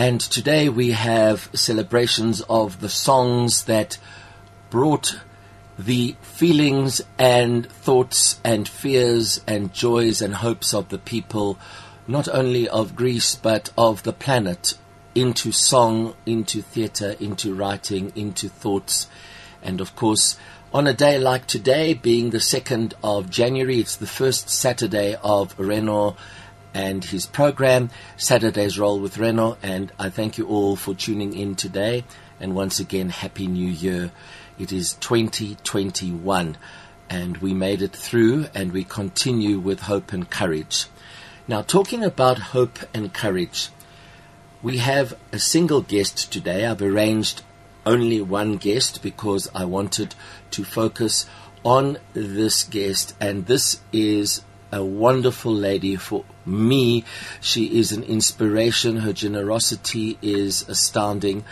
[0.00, 3.98] And today we have celebrations of the songs that
[4.70, 5.20] brought
[5.78, 11.58] the feelings and thoughts and fears and joys and hopes of the people,
[12.08, 14.78] not only of Greece but of the planet,
[15.14, 19.06] into song, into theatre, into writing, into thoughts.
[19.62, 20.38] And of course,
[20.72, 25.54] on a day like today, being the 2nd of January, it's the first Saturday of
[25.58, 26.16] Reno
[26.74, 29.56] and his program, Saturday's Role with Reno.
[29.62, 32.04] And I thank you all for tuning in today.
[32.38, 34.12] And once again, Happy New Year.
[34.58, 36.56] It is 2021
[37.08, 40.86] and we made it through and we continue with hope and courage.
[41.48, 43.70] Now, talking about hope and courage,
[44.62, 46.66] we have a single guest today.
[46.66, 47.42] I've arranged
[47.84, 50.14] only one guest because I wanted
[50.52, 51.26] to focus
[51.64, 54.42] on this guest, and this is
[54.72, 57.04] a wonderful lady for me.
[57.40, 58.96] She is an inspiration.
[58.96, 61.44] Her generosity is astounding.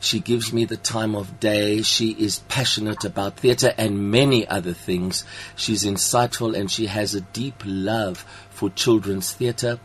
[0.00, 1.82] She gives me the time of day.
[1.82, 5.24] She is passionate about theatre and many other things.
[5.54, 9.78] She's insightful and she has a deep love for children's theatre.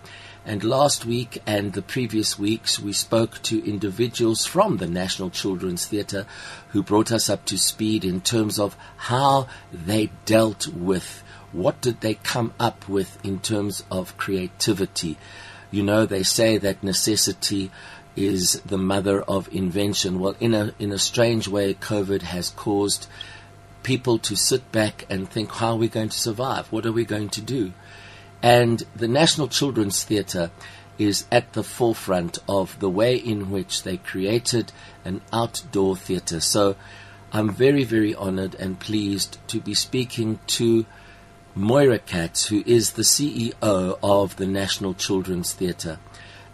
[0.44, 5.86] And last week and the previous weeks, we spoke to individuals from the National Children's
[5.86, 6.26] Theatre
[6.70, 12.02] who brought us up to speed in terms of how they dealt with what did
[12.02, 15.18] they come up with in terms of creativity.
[15.72, 17.72] You know, they say that necessity
[18.16, 20.20] is the mother of invention.
[20.20, 23.08] Well, in a in a strange way, COVID has caused
[23.84, 26.72] people to sit back and think, how are we going to survive?
[26.72, 27.72] What are we going to do?
[28.42, 30.52] And the National Children's Theatre
[30.98, 34.72] is at the forefront of the way in which they created
[35.06, 36.40] an outdoor theatre.
[36.40, 36.76] So
[37.32, 40.86] I'm very, very honored and pleased to be speaking to
[41.58, 45.98] Moira Katz, who is the CEO of the National Children's Theatre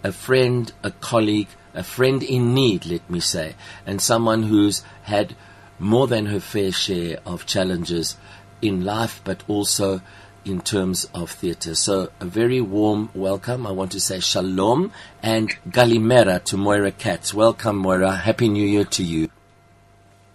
[0.02, 5.36] a friend, a colleague, a friend in need, let me say, and someone who's had
[5.78, 8.16] more than her fair share of challenges
[8.62, 10.02] in life, but also
[10.46, 11.76] in terms of theatre.
[11.76, 13.68] So a very warm welcome.
[13.68, 17.34] I want to say shalom and galimera to Moira Katz.
[17.34, 18.16] Welcome, Moira.
[18.16, 19.30] Happy New Year to you.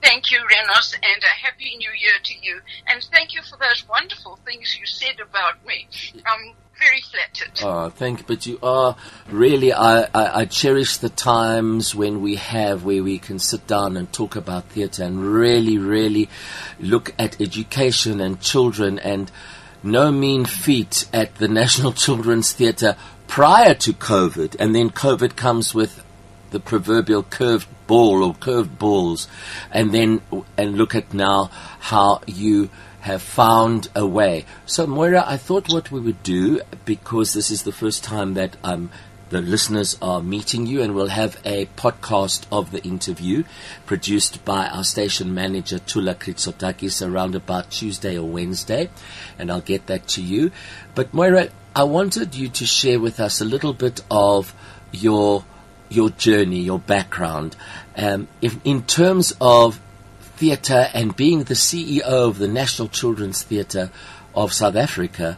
[0.02, 2.60] Thank you, Renos, and a happy new year to you.
[2.86, 5.88] And thank you for those wonderful things you said about me.
[6.24, 7.60] I'm very flattered.
[7.62, 8.24] Oh, thank you.
[8.26, 8.96] But you are
[9.28, 13.96] really, I, I, I cherish the times when we have where we can sit down
[13.96, 16.28] and talk about theatre and really, really
[16.78, 19.30] look at education and children and
[19.82, 24.56] no mean feat at the National Children's Theatre prior to COVID.
[24.60, 26.04] And then COVID comes with
[26.50, 29.26] the proverbial curved ball or curved balls,
[29.72, 30.20] and then
[30.56, 31.50] and look at now
[31.80, 34.44] how you have found a way.
[34.66, 38.56] So, Moira, I thought what we would do because this is the first time that
[38.62, 38.90] um,
[39.30, 43.44] the listeners are meeting you, and we'll have a podcast of the interview
[43.86, 48.88] produced by our station manager Tula Kritsotakis around about Tuesday or Wednesday,
[49.38, 50.50] and I'll get that to you.
[50.94, 54.54] But Moira, I wanted you to share with us a little bit of
[54.92, 55.44] your
[55.90, 57.56] your journey, your background,
[57.96, 59.80] um, if, in terms of
[60.36, 63.90] theatre and being the CEO of the National Children's Theatre
[64.34, 65.36] of South Africa,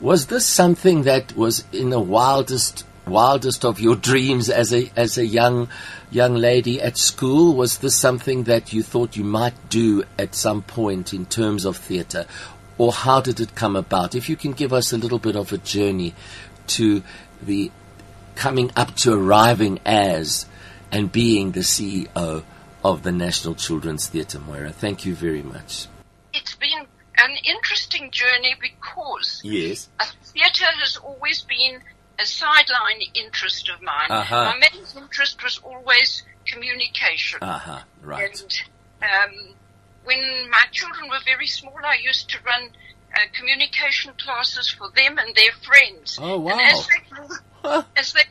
[0.00, 5.18] was this something that was in the wildest wildest of your dreams as a as
[5.18, 5.68] a young
[6.10, 7.54] young lady at school?
[7.54, 11.76] Was this something that you thought you might do at some point in terms of
[11.76, 12.24] theatre,
[12.78, 14.14] or how did it come about?
[14.14, 16.14] If you can give us a little bit of a journey
[16.68, 17.02] to
[17.42, 17.70] the
[18.40, 20.46] coming up to arriving as
[20.90, 22.42] and being the CEO
[22.82, 24.72] of the National Children's Theatre, Moira.
[24.72, 25.86] Thank you very much.
[26.32, 26.86] It's been
[27.18, 29.90] an interesting journey because yes.
[30.24, 31.82] theatre has always been
[32.18, 34.10] a sideline interest of mine.
[34.10, 34.54] Uh-huh.
[34.54, 37.40] My main interest was always communication.
[37.42, 38.40] Uh-huh, right.
[38.40, 38.60] And
[39.02, 39.54] um,
[40.04, 42.70] when my children were very small, I used to run
[43.20, 46.18] uh, communication classes for them and their friends.
[46.20, 46.52] Oh, wow.
[46.52, 48.22] And as they grew, as they,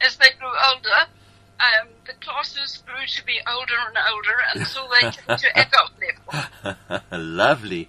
[0.00, 1.10] as they grew older,
[1.60, 7.00] um, the classes grew to be older and older until they came to adult level.
[7.18, 7.88] Lovely.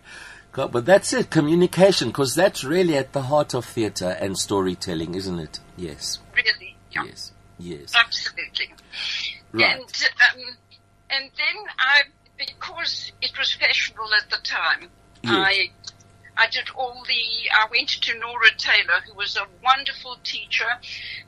[0.51, 5.15] God, but that's it, communication, because that's really at the heart of theatre and storytelling,
[5.15, 5.59] isn't it?
[5.75, 6.19] Yes.
[6.35, 7.05] Really, yeah.
[7.05, 7.31] Yes.
[7.57, 7.93] Yes.
[7.95, 8.71] Absolutely.
[9.51, 9.77] Right.
[9.77, 10.55] And um,
[11.09, 12.01] and then I,
[12.37, 14.89] because it was fashionable at the time,
[15.23, 15.33] Yes.
[15.33, 15.69] I
[16.37, 17.49] I did all the.
[17.53, 20.67] I went to Nora Taylor, who was a wonderful teacher.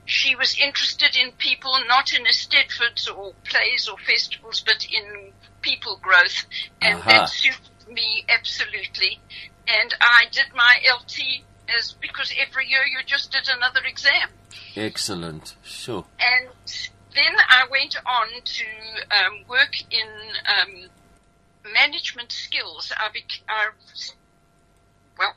[0.05, 5.31] She was interested in people, not in aesthetics or plays or festivals, but in
[5.61, 6.45] people growth,
[6.81, 7.09] and Aha.
[7.09, 7.59] that suited
[7.89, 9.19] me absolutely.
[9.67, 11.43] And I did my LT
[11.79, 14.29] as because every year you just did another exam
[14.75, 15.55] Excellent.
[15.63, 16.05] Sure.
[16.19, 16.49] and
[17.15, 18.65] then I went on to
[19.09, 20.07] um, work in
[20.45, 20.89] um,
[21.73, 22.91] management skills.
[22.95, 23.69] I, bec- I,
[25.17, 25.33] well,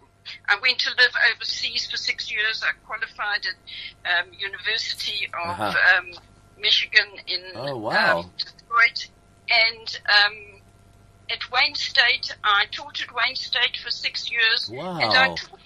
[0.49, 2.63] I went to live overseas for six years.
[2.63, 5.99] I qualified at um, University of Uh-huh.
[5.99, 6.07] um,
[6.59, 8.19] Michigan in Oh, wow.
[8.21, 9.11] um, Detroit,
[9.51, 10.61] and um,
[11.31, 15.35] at Wayne State, I taught at Wayne State for six years, and I Wow.
[15.35, 15.61] taught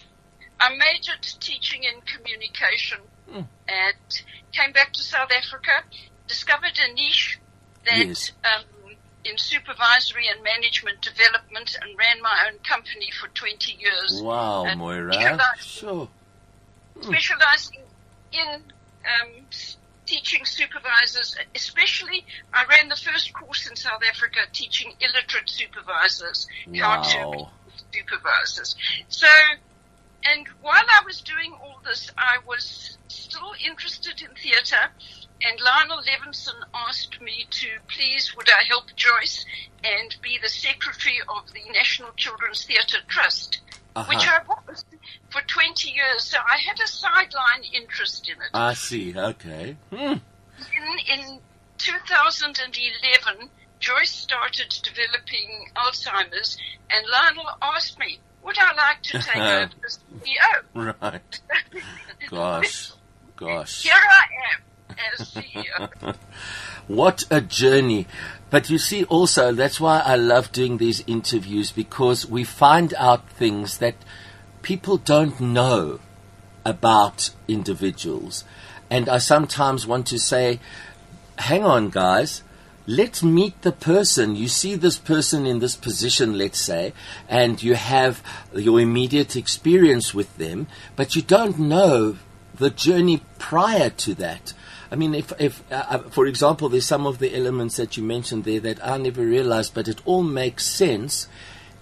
[0.61, 2.99] I majored teaching in communication
[3.29, 3.43] Hmm.
[3.69, 4.20] and
[4.53, 5.82] came back to South Africa,
[6.29, 7.38] discovered a niche
[7.85, 8.31] that Yes.
[9.25, 14.79] In supervisory and management development and ran my own company for 20 years, Wow, and
[14.81, 15.13] Moira.
[15.13, 16.09] specialized- Sure.
[17.01, 17.85] specializing
[18.33, 18.73] in
[19.05, 19.47] um,
[20.07, 26.47] teaching supervisors, especially I ran the first course in South Africa teaching illiterate supervisors
[26.79, 28.77] how to be supervisors.
[29.09, 29.27] So,
[30.25, 34.91] and while I was doing all this, I was still interested in theatre,
[35.49, 39.44] and Lionel Levinson asked me to please would I help Joyce
[39.85, 43.61] and be the secretary of the National Children's Theatre Trust,
[44.09, 44.43] which Uh-huh.
[44.56, 44.85] I was
[45.31, 46.25] for 20 years.
[46.25, 48.50] So I had a sideline interest in it.
[48.55, 49.17] I see.
[49.17, 49.77] Okay.
[49.91, 49.97] Hmm.
[50.77, 51.39] In, in
[51.79, 53.50] 2011,
[53.81, 56.56] Joyce started developing Alzheimer's,
[56.91, 60.94] and Lionel asked me, would I like to take over as CEO?
[61.03, 61.41] Right.
[62.31, 62.93] Gosh.
[63.37, 63.83] Gosh.
[63.83, 64.25] Here I
[64.55, 64.62] am
[66.89, 68.06] What a journey.
[68.50, 73.29] But you see, also, that's why I love doing these interviews because we find out
[73.31, 73.94] things that
[74.62, 76.00] people don't know
[76.65, 78.44] about individuals.
[78.91, 80.61] And I sometimes want to say,
[81.39, 82.43] hang on, guys.
[82.85, 84.35] Let's meet the person.
[84.35, 86.93] You see this person in this position, let's say,
[87.29, 88.23] and you have
[88.55, 90.67] your immediate experience with them,
[90.97, 92.17] but you don't know
[92.56, 94.53] the journey prior to that.
[94.93, 98.03] I mean, if, if uh, uh, for example, there's some of the elements that you
[98.03, 101.29] mentioned there that I never realized, but it all makes sense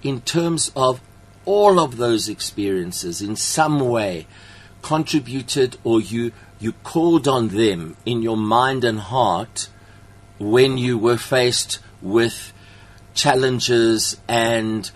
[0.01, 1.01] in terms of
[1.45, 4.29] all of those experiences in some way
[4.83, 6.31] contributed or you
[6.61, 9.69] you called on them in your mind and heart
[10.39, 12.53] when you were faced with
[13.15, 14.91] challenges and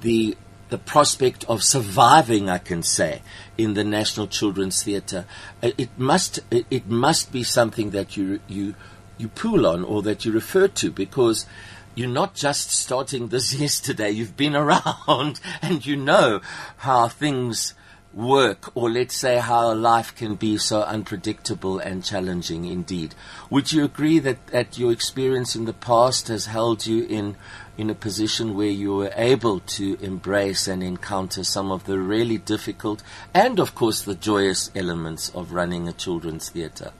[0.00, 0.36] the
[0.74, 3.22] the prospect of surviving, I can say,
[3.56, 5.24] in the National Children's Theatre.
[5.62, 8.74] Uh, It must it, it must be something that you you
[9.16, 11.46] you pool on or that you refer to because
[11.94, 14.10] you're not just starting this yesterday.
[14.10, 16.40] You've been around and you know
[16.78, 17.74] how things
[18.12, 23.14] work, or let's say how life can be so unpredictable and challenging indeed.
[23.50, 27.36] Would you agree that, that your experience in the past has held you in,
[27.76, 32.38] in a position where you were able to embrace and encounter some of the really
[32.38, 36.92] difficult and, of course, the joyous elements of running a children's theatre?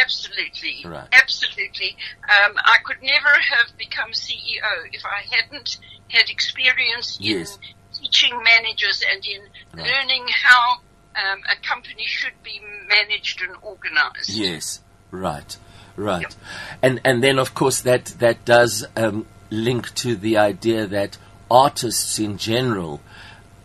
[0.00, 0.82] Absolutely.
[0.84, 1.08] Right.
[1.12, 1.96] Absolutely.
[2.24, 4.62] Um, I could never have become CEO
[4.92, 7.56] if I hadn't had experience Yes.
[7.56, 9.42] in teaching managers and in
[9.74, 9.86] Right.
[9.90, 10.80] learning how
[11.16, 14.28] um, a company should be managed and organized.
[14.30, 14.80] Yes,
[15.10, 15.56] right,
[15.96, 16.34] right,
[16.82, 21.18] and and then of course that that does um, link to the idea that
[21.50, 23.00] artists in general,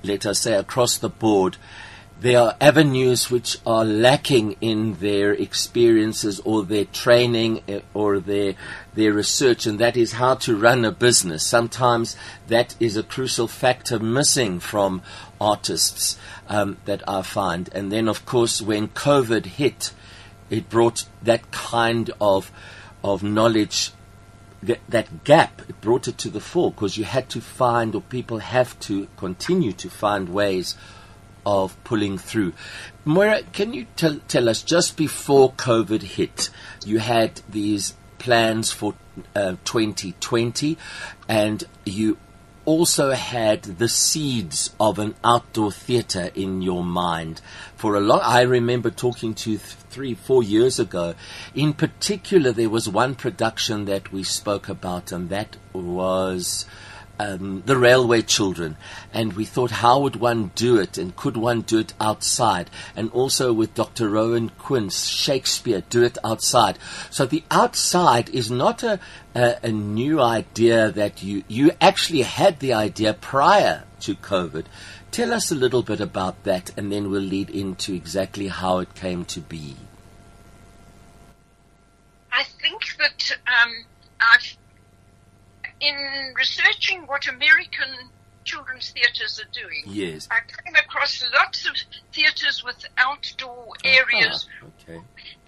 [0.03, 1.57] let us say across the board,
[2.19, 8.55] there are avenues which are lacking in their experiences or their training eh, or their
[8.93, 11.45] their research, and that is how to run a business.
[11.45, 12.15] Sometimes
[12.47, 15.01] that is a crucial factor missing from
[15.41, 16.17] artists
[16.47, 17.69] um, that I find.
[17.73, 19.91] And then, of course, when COVID hit,
[20.49, 22.49] it brought that kind of
[23.03, 23.91] of knowledge
[24.65, 28.01] that, that gap, it brought it to the fore because you had to find, or
[28.01, 30.75] people have to continue to find ways
[31.45, 32.53] of pulling through.
[33.03, 36.49] Moira, can you tell, tell us just before COVID hit,
[36.85, 38.95] you had these plans for
[39.35, 40.77] uh, 2020
[41.27, 42.17] and you
[42.65, 47.41] also had the seeds of an outdoor theatre in your mind
[47.75, 48.19] for a long.
[48.23, 51.15] I remember talking to th- three, four years ago.
[51.53, 56.65] In particular, there was one production that we spoke about, and that was
[57.19, 58.77] um, the Railway Children.
[59.13, 62.69] And we thought, how would one do it, and could one do it outside?
[62.95, 64.09] And also with Dr.
[64.09, 66.77] Rowan Quince, Shakespeare, do it outside.
[67.09, 68.99] So the outside is not a,
[69.33, 74.65] a, a new idea that you, you actually had the idea prior to COVID.
[75.11, 78.95] Tell us a little bit about that, and then we'll lead into exactly how it
[78.95, 79.77] came to be.
[82.33, 83.71] I think that um,
[84.19, 84.57] I've,
[85.85, 88.09] in researching what American
[88.43, 90.27] children's theatres are doing, Yes.
[90.29, 91.75] I came across lots of
[92.13, 95.01] theatres with outdoor areas Ah, Okay.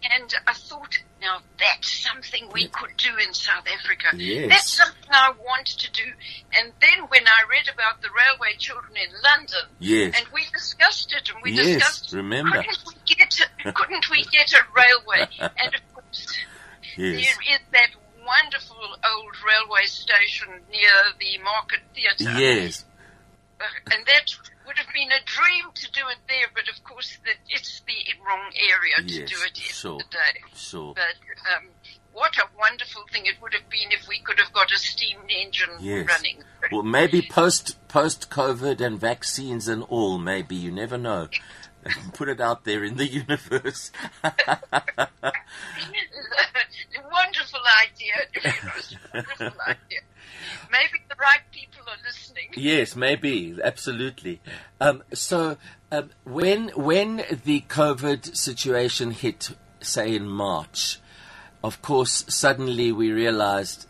[0.09, 2.67] And I thought, now that's something we Yeah.
[2.71, 4.07] could do in South Africa.
[4.15, 4.49] Yes.
[4.49, 6.05] That's something I want to do.
[6.53, 10.15] And then when I read about the railway children in London, Yes.
[10.17, 12.57] and we discussed it, and we Yes, discussed, remember.
[12.63, 15.27] couldn't we get, a, couldn't we get a railway?
[15.57, 16.33] and of course,
[16.95, 17.25] Yes.
[17.37, 17.89] there is that
[18.27, 22.37] wonderful old railway station near the Market Theatre.
[22.39, 22.85] Yes.
[23.59, 24.29] Uh, and that
[24.67, 27.95] would have been a dream to do it there, but of course that it's the
[28.25, 29.99] wrong area to Yes, do it in sure.
[29.99, 30.41] today.
[30.53, 30.93] Sure.
[30.93, 31.15] But
[31.55, 31.69] um,
[32.13, 35.17] what a wonderful thing it would have been if we could have got a steam
[35.29, 36.07] engine Yes.
[36.07, 36.43] running.
[36.71, 40.17] Well, maybe post post COVID and vaccines and all.
[40.19, 41.29] Maybe you never know.
[42.13, 43.91] Put it out there in the universe.
[47.11, 48.15] wonderful idea.
[49.13, 50.01] wonderful idea.
[50.71, 52.49] Maybe the right people are listening.
[52.55, 54.41] yes, maybe absolutely.
[54.79, 55.57] Um, so
[55.91, 60.99] um, when when the COVID situation hit, say in March,
[61.63, 63.87] of course, suddenly we realized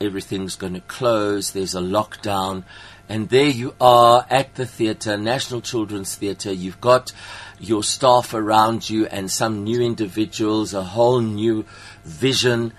[0.00, 1.52] everything's going to close.
[1.52, 2.64] There's a lockdown,
[3.08, 6.52] and there you are at the theatre, National Children's Theatre.
[6.52, 7.12] You've got
[7.58, 11.64] your staff around you and some new individuals, a whole new
[12.04, 12.72] vision.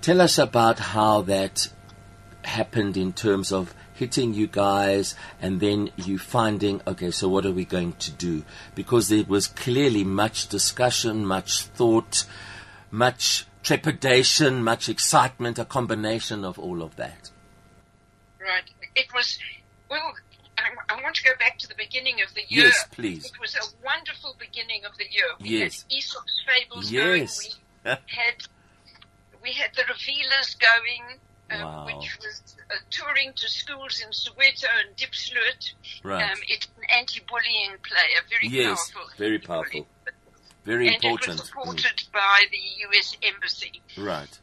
[0.00, 1.68] Tell us about how that
[2.44, 7.50] happened in terms of hitting you guys and then you finding okay so what are
[7.50, 8.44] we going to do
[8.74, 12.26] because there was clearly much discussion much thought
[12.90, 17.30] much trepidation much excitement a combination of all of that
[18.46, 18.70] Right.
[18.94, 19.38] It was,
[19.90, 20.14] well,
[20.58, 22.66] I, I want to go back to the beginning of the year.
[22.66, 23.24] Yes, please.
[23.26, 25.26] It was a wonderful beginning of the year.
[25.40, 25.82] We Yes.
[25.82, 27.38] had Aesop's Fables Yes.
[27.40, 27.52] going.
[27.84, 28.34] We had,
[29.42, 31.18] we had the Revealers going,
[31.50, 31.86] um, Wow.
[31.86, 35.74] which was uh, touring to schools in Soweto and Diepsloot.
[36.02, 39.10] right Um, it's an anti-bullying play, a very yes powerful.
[39.16, 39.86] very powerful
[40.64, 43.16] very And it important was supported by the U.S.
[43.22, 43.80] Embassy.
[43.94, 44.04] Mm.
[44.06, 44.40] right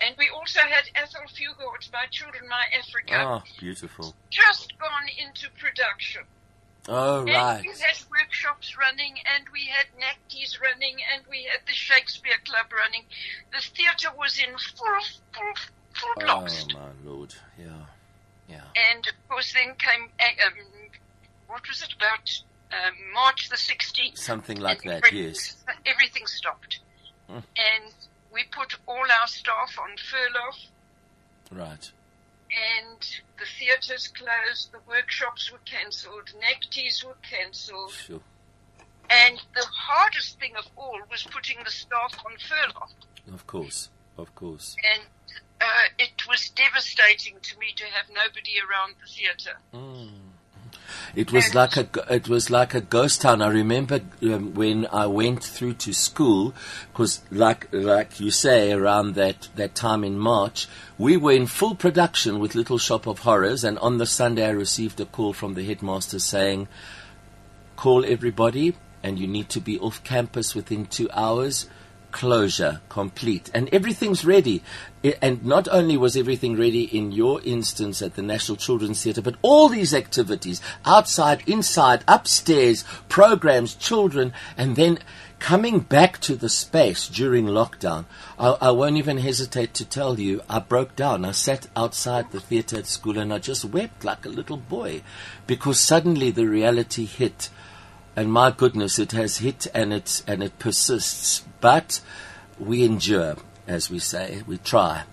[0.00, 5.48] And we also had Athol Fugard, My Children, My Africa, oh beautiful just gone into
[5.58, 6.22] production.
[6.88, 11.60] oh And right we had workshops running, and we had NACTIs running, and we had
[11.66, 13.04] the Shakespeare Club running.
[13.52, 15.00] The theatre was in full,
[15.32, 15.54] full,
[15.94, 16.64] full blocks.
[16.64, 16.74] oh blast.
[16.74, 17.84] my lord yeah
[18.48, 20.66] yeah And of course, then came, uh, um,
[21.48, 24.18] what was it, about um, March the 16th.
[24.18, 26.80] something like that yes Everything stopped.
[27.30, 27.42] Mm.
[27.56, 27.92] And
[28.32, 31.92] we put all our staff on furlough, right
[32.56, 33.00] and
[33.38, 37.92] the theatres closed, the workshops were cancelled, NACTIs were cancelled.
[37.92, 38.20] sure
[39.10, 43.34] And the hardest thing of all was putting the staff on furlough.
[43.34, 45.02] of course of course And
[45.60, 49.58] uh, it was devastating to me to have nobody around the theatre.
[51.16, 53.40] It was like a it was like a ghost town.
[53.40, 56.52] I remember um, when I went through to school,
[56.92, 60.68] because like like you say, around that that time in March,
[60.98, 64.50] we were in full production with Little Shop of Horrors, and on the Sunday I
[64.50, 66.68] received a call from the headmaster saying,
[67.76, 71.66] "Call everybody, and you need to be off campus within two hours."
[72.16, 74.62] Closure complete, and everything's ready.
[75.20, 79.34] And not only was everything ready in your instance at the National Children's Theatre, but
[79.42, 84.98] all these activities outside, inside, upstairs, programs, children, and then
[85.40, 88.06] coming back to the space during lockdown.
[88.38, 91.26] I, I won't even hesitate to tell you, I broke down.
[91.26, 95.02] I sat outside the theatre at school and I just wept like a little boy
[95.46, 97.50] because suddenly the reality hit
[98.16, 101.44] and my goodness, it has hit and it and it persists.
[101.60, 102.00] But
[102.58, 105.04] we endure, as we say, we try.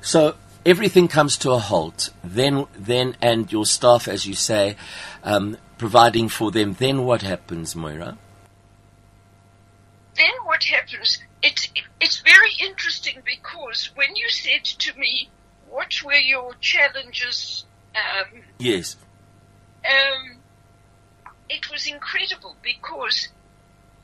[0.00, 0.34] So
[0.66, 2.10] everything comes to a halt.
[2.24, 4.76] Then, then, and your staff, as you say,
[5.22, 6.74] um, providing for them.
[6.74, 8.18] Then what happens, Moira?
[10.16, 11.18] Then what happens?
[11.42, 11.68] It's
[12.00, 15.30] it's very interesting because when you said to me,
[15.68, 18.96] "What were your challenges?" Um, Yes,
[19.84, 20.37] um,
[21.58, 23.28] it was incredible because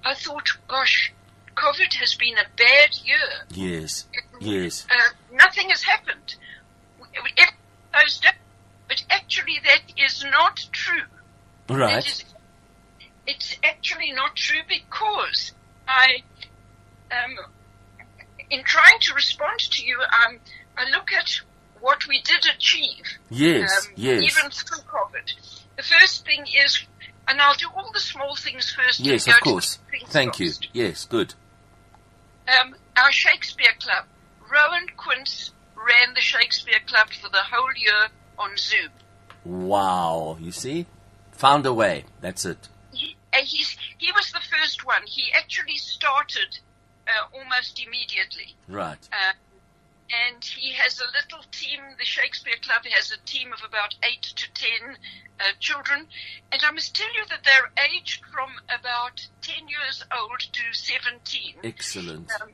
[0.04, 1.12] I thought, "Gosh,
[1.54, 3.28] COVID has been a bad year.
[3.50, 4.06] yes,
[4.40, 4.86] yes.
[4.90, 6.34] Uh, nothing has happened."
[8.88, 11.06] But actually, that is not true.
[11.68, 12.06] Right.
[12.06, 12.24] is-
[13.26, 15.52] it's actually not true because
[15.88, 16.22] I,
[17.10, 17.38] um,
[18.50, 20.38] in trying to respond to you, um,
[20.76, 21.40] I look at
[21.80, 23.06] what we did achieve.
[23.30, 24.22] Yes, um, yes.
[24.30, 25.32] Even through COVID.
[25.76, 26.84] The first thing is,
[27.28, 29.00] and I'll do all the small things first.
[29.00, 29.78] Yes, of course.
[30.08, 30.52] Thank you.
[30.72, 31.34] Yes, good.
[32.48, 34.04] Um, our Shakespeare Club.
[34.50, 38.90] Rowan Quince ran the Shakespeare Club for the whole year on Zoom.
[39.44, 40.36] Wow.
[40.40, 40.86] You see?
[41.32, 42.04] Found a way.
[42.20, 42.68] That's it.
[42.92, 45.02] he, uh, he was the first one.
[45.06, 46.58] He actually started
[47.08, 48.54] uh, almost immediately.
[48.68, 49.08] Right.
[49.12, 49.32] Uh,
[50.12, 51.80] and he has a little team.
[51.98, 54.96] The Shakespeare Club has a team of about eight to ten
[55.40, 56.06] uh, children,
[56.52, 61.54] and I must tell you that they're aged from about ten years old to seventeen.
[61.64, 62.30] Excellent.
[62.40, 62.50] Um,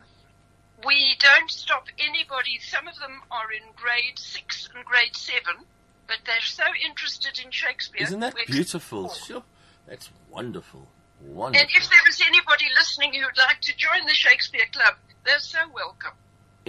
[0.84, 2.58] we don't stop anybody.
[2.60, 5.64] Some of them are in grade six and grade seven,
[6.06, 8.02] but they're so interested in Shakespeare.
[8.02, 9.08] Isn't that beautiful?
[9.10, 9.42] Sure.
[9.86, 10.88] That's wonderful.
[11.20, 11.60] Wonderful.
[11.60, 15.58] And if there is anybody listening who'd like to join the Shakespeare Club, they're so
[15.74, 16.12] welcome.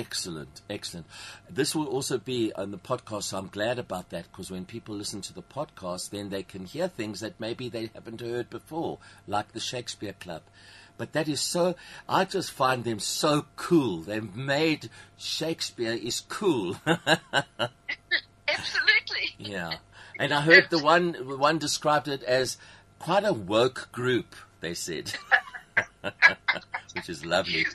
[0.01, 1.05] Excellent, excellent.
[1.47, 4.95] This will also be on the podcast, so I'm glad about that because when people
[4.95, 8.97] listen to the podcast, then they can hear things that maybe they haven't heard before,
[9.27, 10.41] like the Shakespeare Club.
[10.97, 11.75] But that is so,
[12.09, 14.01] I just find them so cool.
[14.01, 14.89] They've made
[15.19, 16.77] Shakespeare is cool.
[18.47, 19.35] Absolutely.
[19.37, 19.75] yeah.
[20.17, 22.57] And I heard the one, the one described it as
[22.97, 25.13] quite a woke group, they said.
[26.95, 27.67] Which is lovely.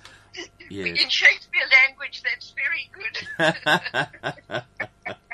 [0.68, 1.00] Yes.
[1.00, 4.62] In Shakespeare language, that's very good.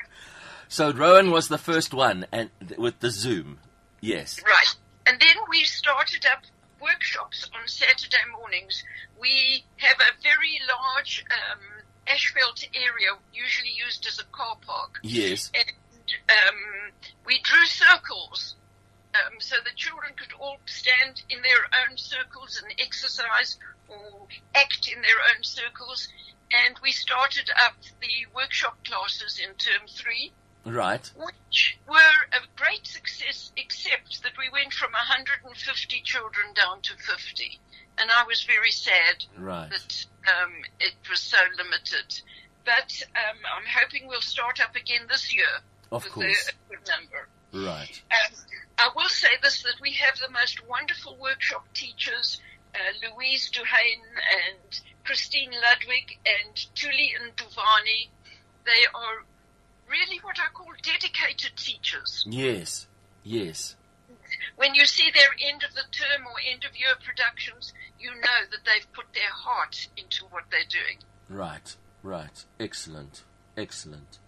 [0.72, 3.58] So Rowan was the first one, and with the Zoom,
[4.00, 4.74] yes, right.
[5.06, 6.44] And then we started up
[6.80, 8.82] workshops on Saturday mornings.
[9.20, 11.60] We have a very large um,
[12.08, 14.98] asphalt area, usually used as a car park.
[15.02, 15.70] yes, and
[16.30, 16.92] um,
[17.26, 18.56] we drew circles
[19.14, 24.88] um, so the children could all stand in their own circles and exercise or act
[24.88, 26.08] in their own circles.
[26.52, 30.32] And we started up the workshop classes in term three,
[30.64, 36.94] right, which were a great success, except that we went from 150 children down to
[36.96, 37.58] 50.
[37.98, 42.20] And I was very sad right, that um, it was so limited.
[42.64, 45.44] But um, I'm hoping we'll start up again this year
[45.90, 47.28] of with course, good number.
[47.66, 48.36] right, Um,
[48.78, 52.40] I will say this, that we have the most wonderful workshop teachers,
[52.74, 52.78] uh,
[53.14, 54.02] Louise Duhane
[54.48, 58.08] and Christine Ludwig and Tuli and Duvani.
[58.64, 59.24] They are
[59.88, 62.24] really what I call dedicated teachers.
[62.26, 62.86] yes,
[63.24, 63.76] yes,
[64.56, 68.40] When you see their end of the term or end of year productions, you know
[68.50, 70.98] that they've put their heart into what they're doing.
[71.28, 73.22] right, right, excellent,
[73.56, 74.18] excellent.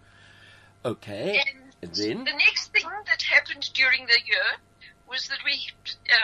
[0.85, 4.59] Okay, And then the next thing that happened during the year
[5.09, 5.69] was that we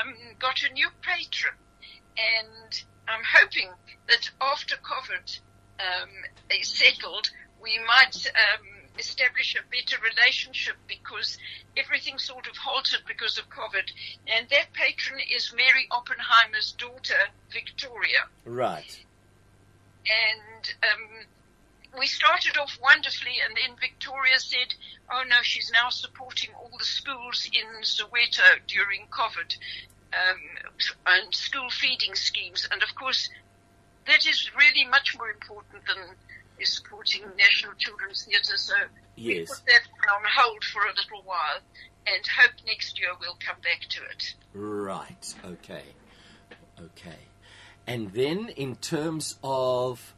[0.01, 1.55] um, got a new patron,
[2.16, 3.68] and I'm hoping
[4.09, 5.40] that after COVID
[5.81, 6.11] um,
[6.51, 7.31] is settled,
[7.62, 8.66] we might um,
[8.99, 11.38] establish a better relationship because
[11.77, 13.90] everything sort of halted because of COVID.
[14.27, 18.29] And that patron is Mary Oppenheimer's daughter, Victoria.
[18.44, 19.05] Right,
[20.05, 21.27] and um,
[21.98, 24.74] we started off wonderfully, and then Victoria said,
[25.11, 29.57] "Oh no, she's now supporting all the schools in Soweto during COVID
[30.12, 30.40] um,
[31.07, 33.31] and school feeding schemes." And of course,
[34.07, 36.16] that is really much more important than
[36.62, 38.57] supporting National Children's Theatre.
[38.57, 38.74] So
[39.16, 39.83] we yes, put that
[40.14, 41.61] on hold for a little while,
[42.07, 44.35] and hope next year we'll come back to it.
[44.55, 45.85] right, okay,
[46.81, 47.18] okay.
[47.87, 50.14] And then in terms of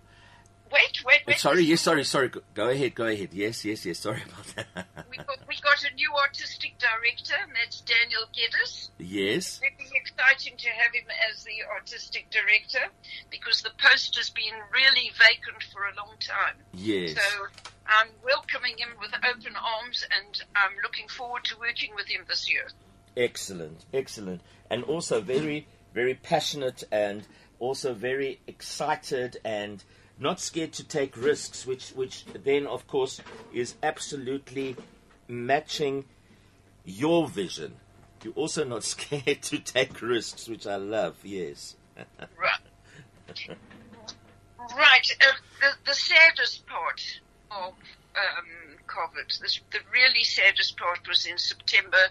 [0.72, 1.38] Wait, wait, wait.
[1.38, 2.30] Sorry, yes, sorry, sorry.
[2.54, 3.28] Go, ahead, go ahead.
[3.32, 3.98] Yes, yes, yes.
[3.98, 4.86] Sorry about that.
[5.10, 8.90] We got, we got a new artistic director, and that's Daniel Geddes.
[8.98, 12.86] yes, very exciting to have him as the artistic director
[13.30, 16.56] because the post has been really vacant for a long time.
[16.72, 17.14] yes.
[17.14, 17.46] So
[17.86, 22.50] I'm welcoming him with open arms and I'm looking forward to working with him this
[22.50, 22.68] year.
[23.16, 24.40] Excellent, excellent.
[24.70, 27.26] And also very, very passionate and
[27.58, 29.84] also very excited and
[30.18, 33.20] not scared to take risks, which, which then, of course,
[33.52, 34.76] is absolutely
[35.28, 36.04] matching
[36.84, 37.76] your vision.
[38.22, 41.76] You're also not scared to take risks, which I love, yes.
[42.38, 43.56] Right.
[44.76, 45.16] right.
[45.20, 47.02] Uh, the, the saddest part
[47.50, 47.74] of
[48.16, 52.08] um, COVID, this, the really saddest part was in September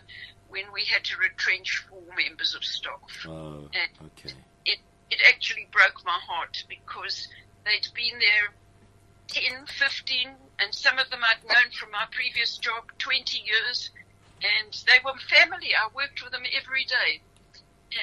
[0.50, 3.26] when we had to retrench four members of staff.
[3.28, 4.36] Oh, And okay.
[4.66, 7.28] it, it actually broke my heart because
[7.66, 8.54] they'd been there
[9.28, 10.28] 10, 15,
[10.60, 13.90] and some of them I'd known from my previous job 20 years,
[14.42, 15.70] and they were family.
[15.76, 17.22] I worked with them every day.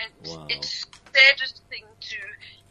[0.02, 0.46] And Wow.
[0.48, 2.16] it's the saddest thing to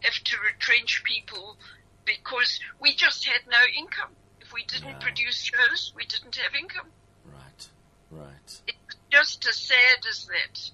[0.02, 1.58] have to retrench people
[2.06, 4.15] because we just had no income.
[4.41, 6.91] If we didn't produce shows, we didn't have income.
[7.26, 7.67] Right,
[8.12, 8.62] right.
[8.67, 10.71] It's just as sad as that.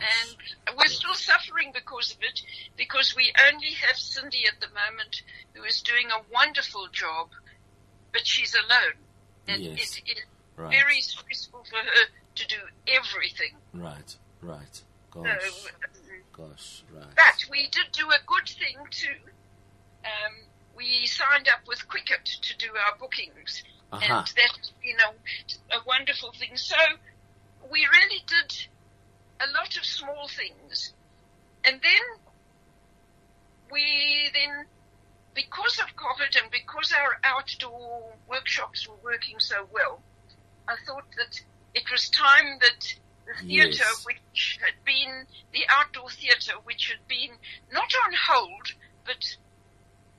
[0.00, 2.40] And we're still suffering because of it,
[2.76, 5.22] because we only have Cindy at the moment,
[5.54, 7.28] who is doing a wonderful job,
[8.12, 8.98] but she's alone.
[9.48, 9.96] And Yes.
[10.06, 10.24] it is
[10.56, 12.04] right, very stressful for her
[12.34, 12.56] to do
[12.88, 13.56] everything.
[13.72, 14.74] right, right.
[15.14, 15.30] So, Gosh.
[15.32, 15.90] um,
[16.32, 17.14] gosh, right.
[17.14, 19.16] But we did do a good thing too.
[20.04, 20.34] Um,
[20.76, 24.04] we signed up with Quicket to do our bookings, Uh-huh.
[24.04, 25.14] and that's you know
[25.72, 26.56] a wonderful thing.
[26.56, 26.76] So
[27.70, 28.68] we really did
[29.40, 30.92] a lot of small things,
[31.64, 32.02] and then
[33.70, 34.66] we then
[35.34, 40.00] because of COVID and because our outdoor workshops were working so well,
[40.66, 41.40] I thought that
[41.74, 42.94] it was time that
[43.26, 44.06] the theatre, Yes.
[44.06, 47.36] which had been the outdoor theatre, which had been
[47.72, 48.72] not on hold,
[49.04, 49.36] but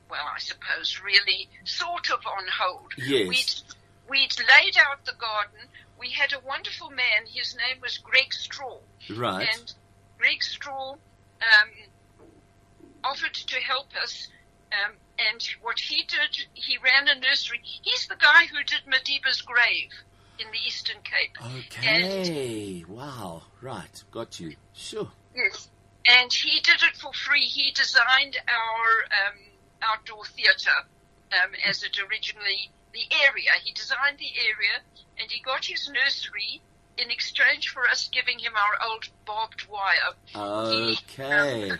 [0.09, 2.93] well, I suppose really sort of on hold.
[2.97, 3.27] Yes.
[3.27, 5.59] We'd, we'd laid out the garden.
[5.99, 7.25] We had a wonderful man.
[7.27, 8.77] His name was Greg Straw.
[9.09, 9.47] Right.
[9.53, 9.73] And
[10.17, 11.69] Greg Straw um,
[13.03, 14.27] offered to help us.
[14.71, 14.95] Um,
[15.31, 17.61] and what he did, he ran a nursery.
[17.63, 19.91] He's the guy who did Madiba's grave
[20.39, 21.37] in the Eastern Cape.
[21.57, 22.83] Okay.
[22.87, 23.43] Wow.
[23.61, 24.03] Right.
[24.11, 24.55] Got you.
[24.73, 25.09] Sure.
[25.35, 25.69] Yes.
[26.05, 27.45] And he did it for free.
[27.45, 29.39] He designed our um,
[29.81, 30.85] outdoor theatre
[31.31, 33.49] um, as it originally, the area.
[33.63, 34.81] He designed the area
[35.19, 36.61] and he got his nursery
[36.97, 40.13] in exchange for us giving him our old barbed wire.
[40.35, 41.71] Okay.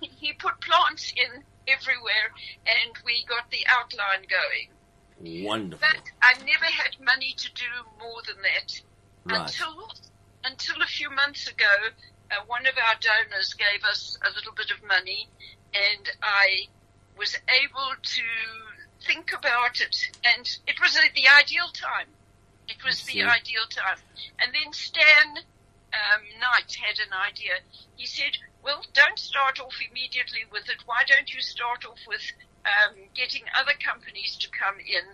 [0.00, 2.32] He, he put plants in everywhere
[2.66, 5.44] and we got the outline going.
[5.44, 5.86] Wonderful.
[5.88, 7.64] But I never had money to do
[7.98, 8.80] more than that
[9.24, 9.40] Right.
[9.40, 9.90] until
[10.44, 11.90] until a few months ago.
[12.30, 15.28] Uh, one of our donors gave us a little bit of money,
[15.74, 16.66] and I
[17.18, 18.22] was able to
[19.06, 22.08] think about it, and it was uh, the ideal time.
[22.68, 23.98] It was the ideal time.
[24.40, 25.38] And then Stan
[25.92, 27.52] um, Knight had an idea.
[27.96, 30.82] He said, "Well, don't start off immediately with it.
[30.86, 32.22] Why don't you start off with
[32.64, 35.04] um, getting other companies to come in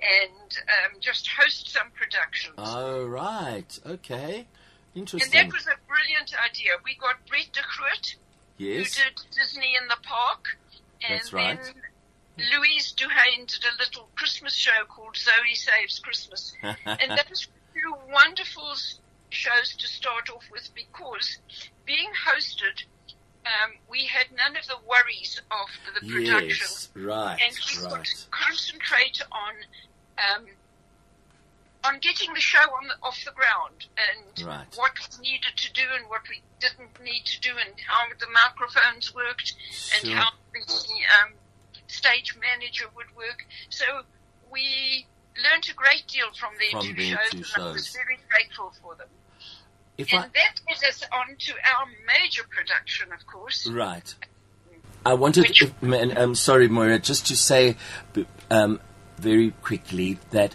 [0.00, 3.78] and um, just host some productions?" Oh, right.
[3.86, 4.46] Okay.
[4.94, 5.38] Interesting.
[5.38, 6.72] And that was a brilliant idea.
[6.84, 8.16] We got Brett de Groot,
[8.58, 10.58] who did Disney in the Park,
[11.02, 11.62] and That's right.
[11.62, 11.82] then
[12.38, 16.54] Louise Duhane did a little Christmas show called Zoe Saves Christmas.
[16.62, 18.72] and those were two wonderful
[19.30, 21.38] shows to start off with because
[21.84, 22.84] being hosted,
[23.44, 26.66] um, we had none of the worries of the production.
[26.68, 26.88] yes.
[26.94, 27.38] Right.
[27.42, 28.26] And we could Right.
[28.30, 29.54] concentrate on
[30.36, 30.46] um,
[31.84, 34.66] on getting the show on the, off the ground and Right.
[34.76, 38.28] what we needed to do and what we didn't need to do and how the
[38.28, 39.54] microphones worked
[39.96, 41.32] and how the um,
[41.86, 43.46] stage manager would work.
[43.68, 43.84] So
[44.50, 45.06] we
[45.42, 48.18] learned a great deal from their From two their shows, two and I was very
[48.28, 49.08] grateful for them.
[49.98, 53.66] If I And that led us on to our major production, of course.
[53.68, 54.14] Right.
[55.04, 57.76] I wanted, Which- if- man, I'm sorry, Moira, just to say
[58.50, 58.80] um,
[59.18, 60.54] very quickly that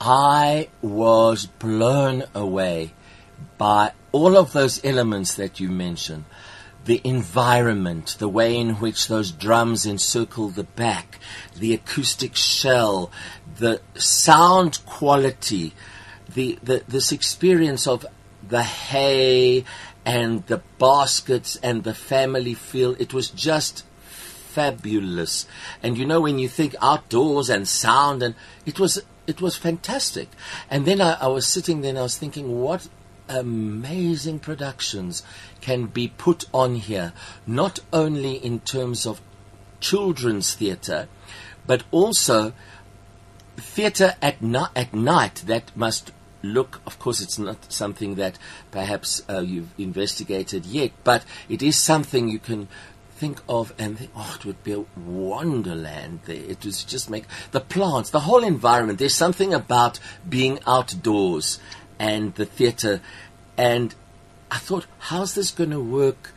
[0.00, 2.94] I was blown away
[3.56, 6.24] by all of those elements that you mentioned.
[6.88, 11.18] The environment, the way in which those drums encircle the back,
[11.54, 13.10] the acoustic shell,
[13.58, 15.74] the sound quality,
[16.32, 18.06] the, the this experience of
[18.46, 19.64] the hay
[20.04, 22.96] and the baskets and the family feel.
[22.98, 25.46] It was just fabulous.
[25.82, 30.28] And you know when you think outdoors and sound and it was it was fantastic.
[30.70, 32.88] And then I, I was sitting there and I was thinking what
[33.28, 35.22] amazing productions
[35.60, 37.12] can be put on here,
[37.46, 39.20] not only in terms of
[39.80, 41.08] children's theatre,
[41.66, 42.52] but also
[43.56, 46.12] theatre at, ni- at night that must
[46.42, 48.38] look, of course, it's not something that
[48.70, 52.68] perhaps uh, you've investigated yet, but it is something you can
[53.18, 56.36] think of and think, oh, it would be a wonderland there.
[56.36, 59.00] It was just make the plants, the whole environment.
[59.00, 61.58] There's something about being outdoors
[61.98, 63.00] and the theatre.
[63.56, 63.94] And
[64.50, 66.32] I thought, how's this going to work?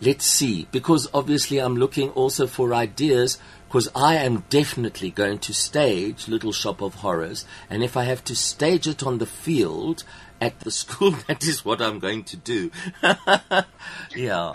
[0.00, 3.38] Let's see, because obviously I'm looking also for ideas
[3.70, 8.24] because I am definitely going to stage Little Shop of Horrors, and if I have
[8.24, 10.02] to stage it on the field
[10.40, 12.72] at the school, that is what I'm going to do.
[14.16, 14.52] yeah.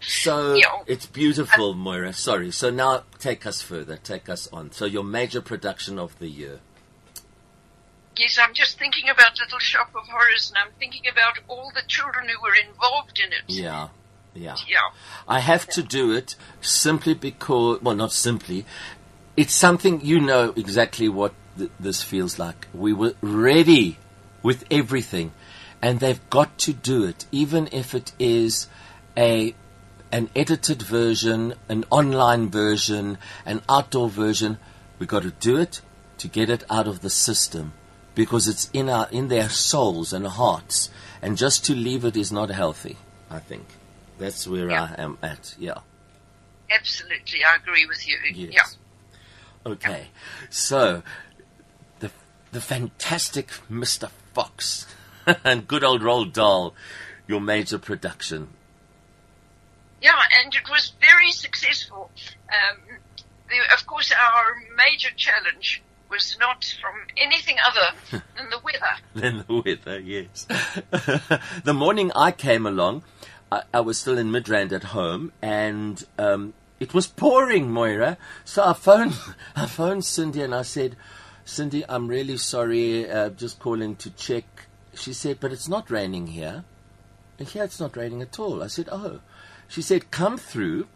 [0.00, 2.12] So it's beautiful, Moira.
[2.12, 2.50] Sorry.
[2.50, 3.96] So now take us further.
[3.96, 4.72] Take us on.
[4.72, 6.58] So your major production of the year.
[8.16, 11.82] Yes, I'm just thinking about Little Shop of Horrors, and I'm thinking about all the
[11.88, 13.42] children who were involved in it.
[13.48, 13.88] Yeah.
[14.34, 14.56] Yeah.
[14.68, 14.90] Yeah.
[15.26, 18.66] I have to do it simply because, well, not simply.
[19.36, 22.68] It's something you know exactly what th- this feels like.
[22.72, 23.98] We were ready
[24.44, 25.32] with everything,
[25.82, 28.68] and they've got to do it, even if it is
[29.16, 29.54] a
[30.12, 34.58] an edited version, an online version, an outdoor version.
[35.00, 35.80] We've got to do it
[36.18, 37.72] to get it out of the system
[38.14, 40.90] because it's in our in their souls and hearts,
[41.22, 42.96] and just to leave it is not healthy.
[43.30, 43.66] I think.
[44.18, 44.94] That's where Yeah.
[44.96, 45.54] I am at.
[45.58, 45.78] Yeah.
[46.70, 48.16] Absolutely, I agree with you.
[48.32, 48.76] Yes.
[49.66, 49.72] Yeah.
[49.72, 50.06] Okay.
[50.50, 51.02] So,
[52.00, 52.10] the
[52.52, 54.10] the fantastic Mr.
[54.32, 54.86] Fox
[55.44, 56.74] and good old Roald Dahl,
[57.26, 58.48] your major production.
[60.02, 62.10] Yeah, and it was very successful.
[62.52, 62.78] Um,
[63.48, 65.82] the, of course, our major challenge
[66.14, 68.94] was not from anything other than the weather.
[69.14, 70.46] than the weather, yes.
[71.64, 73.02] the morning I came along,
[73.50, 78.16] I, I was still in Midrand at home, and um, it was pouring, Moira.
[78.44, 79.18] So I phoned,
[79.56, 80.94] I phoned Cindy and I said,
[81.44, 84.44] Cindy, I'm really sorry, uh, just calling to check.
[84.94, 86.64] She said, but it's not raining here.
[87.38, 88.62] And here it's not raining at all.
[88.62, 89.20] I said, oh.
[89.66, 90.86] She said, come through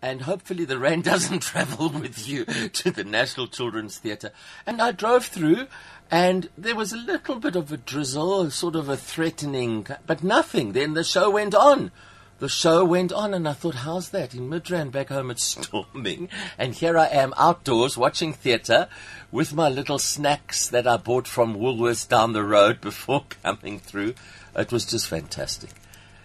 [0.00, 4.32] and hopefully the rain doesn't travel with you to the National Children's Theatre.
[4.66, 5.66] And I drove through,
[6.10, 10.72] and there was a little bit of a drizzle, sort of a threatening, but nothing.
[10.72, 11.90] Then the show went on.
[12.38, 14.32] The show went on, and I thought, how's that?
[14.32, 18.88] In Midrand, back home, it's storming, and here I am outdoors watching theatre
[19.32, 24.14] with my little snacks that I bought from Woolworths down the road before coming through.
[24.54, 25.70] It was just fantastic.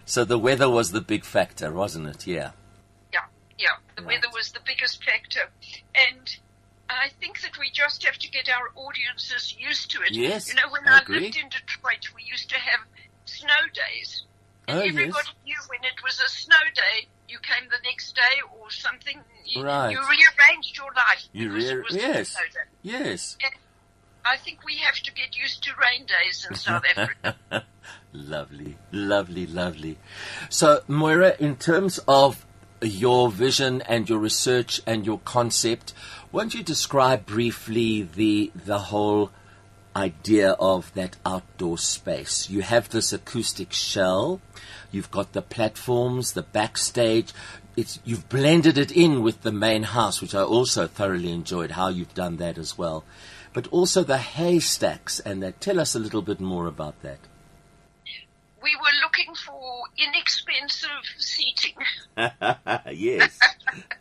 [0.05, 2.27] So the weather was the big factor, wasn't it?
[2.27, 2.51] Yeah.
[3.95, 4.15] The Right.
[4.21, 5.49] weather was the biggest factor.
[5.95, 6.36] And
[6.89, 10.12] I think that we just have to get our audiences used to it.
[10.13, 12.82] Yes, You know, when I I, lived in Detroit, we used to have
[13.25, 14.23] snow days.
[14.67, 14.89] And Oh, yes.
[14.93, 19.21] everybody knew when it was a snow day, you came the next day or something.
[19.45, 19.91] You, Right.
[19.91, 21.23] you rearranged your life.
[21.34, 22.29] You because rea- it was a yes.
[22.29, 22.69] snow day.
[22.82, 23.38] Yes.
[24.25, 27.65] I think we have to get used to rain days in South Africa.
[28.13, 29.97] Lovely, lovely, lovely.
[30.49, 32.45] So, Moira, in terms of
[32.83, 35.93] your vision and your research and your concept,
[36.31, 39.31] won't you describe briefly the the whole
[39.95, 42.49] idea of that outdoor space?
[42.49, 44.41] You have this acoustic shell,
[44.91, 47.33] you've got the platforms, the backstage.
[47.75, 51.87] It's, you've blended it in with the main house, which I also thoroughly enjoyed how
[51.87, 53.03] you've done that as well.
[53.51, 55.59] But also the haystacks and that.
[55.59, 57.19] Tell us a little bit more about that.
[58.63, 61.76] We were looking for inexpensive seating.
[62.91, 63.39] yes.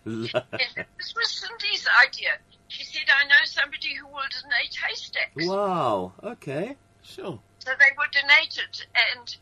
[0.05, 2.39] This was Cindy's idea.
[2.69, 5.47] She said, I know somebody who will donate haystacks.
[5.47, 6.13] wow.
[6.23, 6.77] Okay.
[7.03, 7.39] Sure.
[7.59, 9.37] So they were donated, and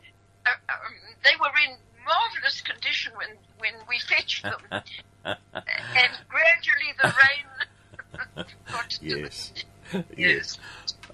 [0.45, 3.29] uh, um, they were in marvelous condition when,
[3.59, 4.59] when we fetched them.
[5.23, 8.45] and gradually the rain
[9.01, 9.53] Yes.
[10.15, 10.59] Yes.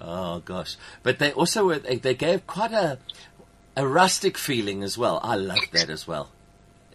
[0.00, 0.76] Oh gosh.
[1.02, 2.98] But they also were, they, they gave quite a
[3.78, 5.20] a rustic feeling as well.
[5.22, 6.30] I love that as well.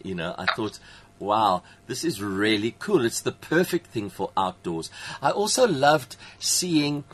[0.03, 0.79] You know, I thought,
[1.17, 3.05] wow, this is really cool.
[3.05, 4.91] It's the perfect thing for outdoors.
[5.21, 7.05] I also loved seeing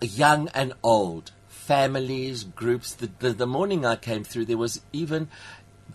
[0.00, 2.94] young and old families, groups.
[2.94, 5.28] The, the, the morning I came through, there was even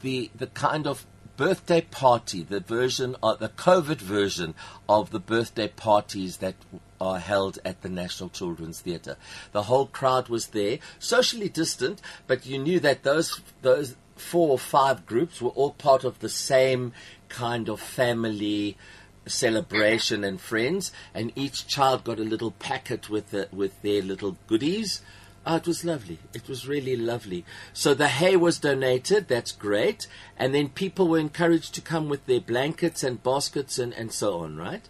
[0.01, 4.55] the the kind of birthday party, the version, of the COVID version
[4.87, 6.55] of the birthday parties that
[7.01, 9.17] are held at the National Children's Theatre.
[9.51, 14.59] The whole crowd was there, socially distant, but you knew that those those four or
[14.59, 16.93] five groups were all part of the same
[17.27, 18.77] kind of family
[19.25, 24.37] celebration and friends, and each child got a little packet with the, with their little
[24.47, 25.01] goodies.
[25.43, 26.19] Oh, it was lovely.
[26.35, 27.45] It was really lovely.
[27.73, 29.27] So the hay was donated.
[29.27, 30.05] That's great.
[30.37, 34.37] And then people were encouraged to come with their blankets and baskets and, and so
[34.41, 34.87] on, right?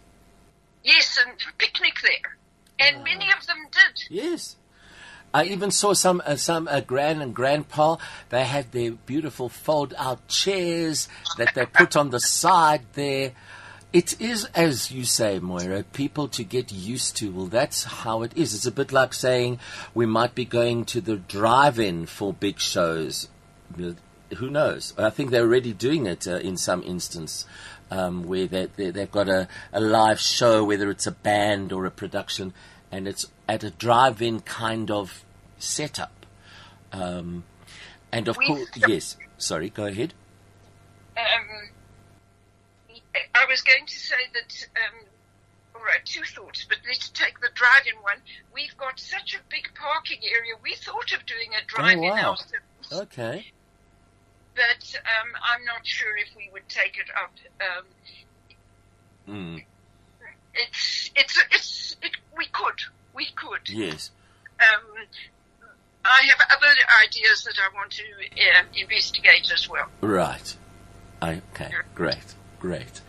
[0.84, 2.36] Yes, and picnic there.
[2.78, 4.04] And many of them did.
[4.10, 4.56] Yes.
[5.34, 7.96] I even saw some uh, some uh, grand and grandpa.
[8.28, 13.32] They had their beautiful fold-out chairs that they put on the side there.
[13.92, 17.30] It is, as you say, Moira, people to get used to.
[17.30, 18.54] Well, that's how it is.
[18.54, 19.58] It's a bit like saying
[19.94, 23.28] we might be going to the drive-in for big shows.
[23.76, 24.94] Who knows?
[24.96, 27.46] I think they're already doing it uh, in some instance.
[27.92, 31.84] Um, where they, they, they've got a, a live show, whether it's a band or
[31.84, 32.54] a production,
[32.90, 35.22] and it's at a drive-in kind of
[35.58, 36.24] setup.
[36.90, 37.44] Um,
[38.10, 39.18] and of course, yes.
[39.36, 40.14] Sorry, go ahead.
[41.18, 41.68] Um,
[43.34, 45.06] I was going to say that, um,
[45.74, 48.22] all right, two thoughts, but let's take the drive-in one.
[48.54, 50.54] We've got such a big parking area.
[50.62, 52.30] We thought of doing a drive-in wow.
[52.30, 52.52] ourselves,
[52.90, 53.52] Okay.
[54.54, 57.32] But um, I'm not sure if we would take it up.
[57.60, 57.84] Um,
[59.28, 59.62] Mm,
[60.52, 62.74] it's, it's, it's, it, we could,
[63.14, 63.68] we could.
[63.68, 64.10] yes.
[64.58, 65.06] Um,
[66.04, 69.86] I have other ideas that I want to uh, investigate as well.
[70.00, 70.56] Right.
[71.22, 71.70] Okay.
[71.94, 72.34] Great.
[72.58, 73.00] Great.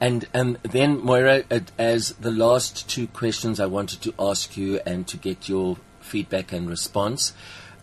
[0.00, 4.80] And and then Moira, uh, as the last two questions I wanted to ask you
[4.84, 7.32] and to get your feedback and response,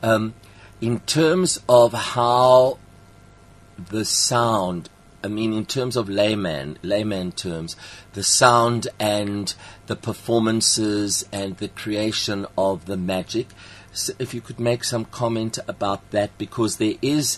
[0.03, 0.33] um,
[0.81, 2.77] in terms of how
[3.89, 4.89] the sound.
[5.23, 7.75] I mean, in terms of layman, layman terms,
[8.13, 9.53] the sound and
[9.87, 13.47] the performances and the creation of the magic.
[13.93, 17.37] So if you could make some comment about that, because there is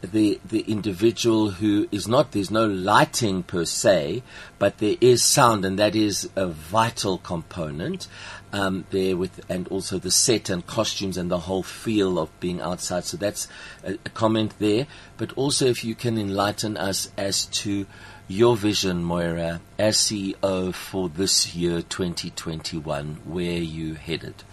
[0.00, 4.22] the the individual who is not there's no lighting per se,
[4.58, 8.06] but there is sound, and that is a vital component
[8.52, 12.60] um, there with, and also the set and costumes and the whole feel of being
[12.60, 13.04] outside.
[13.04, 13.48] So that's
[13.84, 14.86] a, a comment there.
[15.16, 17.86] But also, if you can enlighten us as to
[18.28, 24.44] your vision, Moira, as CEO for this year, 2021, where you headed,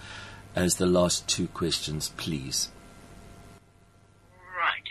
[0.56, 2.70] as the last two questions, please.
[4.58, 4.90] Right.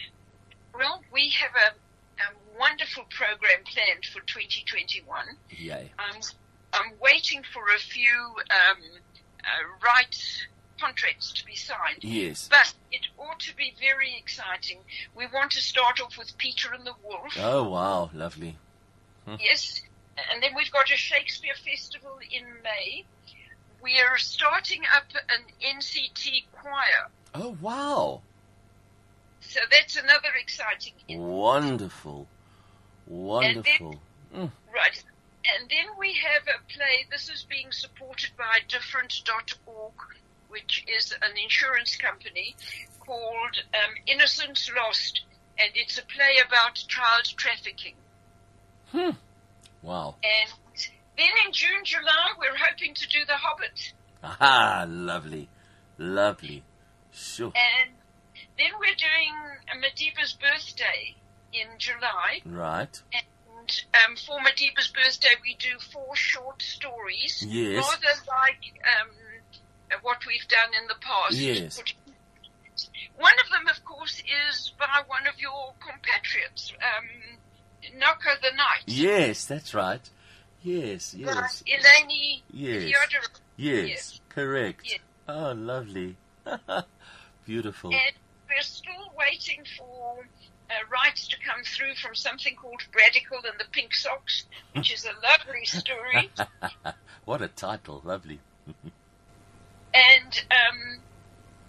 [0.74, 5.24] Well, we have a, a wonderful program planned for 2021.
[5.50, 5.90] Yay.
[5.98, 6.20] Um,
[6.74, 8.82] I'm waiting for a few um,
[9.40, 10.46] uh, rights
[10.80, 12.02] contracts to be signed.
[12.02, 12.48] Yes.
[12.50, 14.78] But it ought to be very exciting.
[15.16, 17.36] We want to start off with Peter and the Wolf.
[17.38, 18.10] Oh, wow.
[18.12, 18.56] Lovely.
[19.40, 19.80] Yes.
[20.32, 23.04] And then we've got a Shakespeare festival in May.
[23.82, 25.44] We are starting up an
[25.78, 27.08] NCT choir.
[27.34, 28.20] Oh, wow.
[29.40, 30.92] So that's another exciting.
[31.08, 32.26] Wonderful.
[33.06, 34.00] Wonderful.
[34.34, 34.50] Mm.
[34.74, 35.04] Right.
[35.44, 37.06] And then we have a play.
[37.10, 39.92] This is being supported by different.org,
[40.48, 42.56] which is an insurance company
[43.00, 45.22] called um, Innocence Lost.
[45.58, 47.94] And it's a play about child trafficking.
[48.90, 49.10] Hmm.
[49.82, 50.16] Wow.
[50.24, 50.50] And
[51.16, 53.92] then in June, July, we're hoping to do The Hobbit.
[54.22, 55.48] Aha, lovely.
[55.98, 56.62] Lovely.
[57.12, 57.52] Sure.
[57.54, 57.94] And
[58.58, 61.14] then we're doing Madiba's birthday
[61.52, 62.40] in July.
[62.44, 63.00] Right.
[63.12, 63.24] And
[63.94, 67.44] um, for Madiba's birthday, we do four short stories.
[67.48, 67.84] Yes.
[67.84, 69.10] Rather like um,
[70.02, 71.36] what we've done in the past.
[71.36, 71.82] Yes.
[73.16, 78.82] One of them, of course, is by one of your compatriots, um, Noko the Knight.
[78.86, 80.08] Yes, that's right.
[80.62, 81.28] Yes, yes.
[81.28, 82.82] Uh, Eleni Yes.
[82.82, 83.40] Theodorou.
[83.56, 84.20] Yes, Yes.
[84.30, 84.80] correct.
[84.84, 84.98] Yes.
[85.28, 86.16] Oh, lovely.
[87.46, 87.90] Beautiful.
[87.92, 88.14] And
[88.48, 90.26] we're still waiting for
[90.74, 95.04] uh, rights to come through from something called Radical and the Pink Socks, which is
[95.04, 96.30] a lovely story.
[97.24, 98.02] what a title.
[98.04, 98.40] Lovely.
[99.94, 100.98] and um,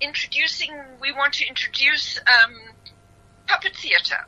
[0.01, 2.55] introducing, we want to introduce um,
[3.47, 4.25] puppet theatre.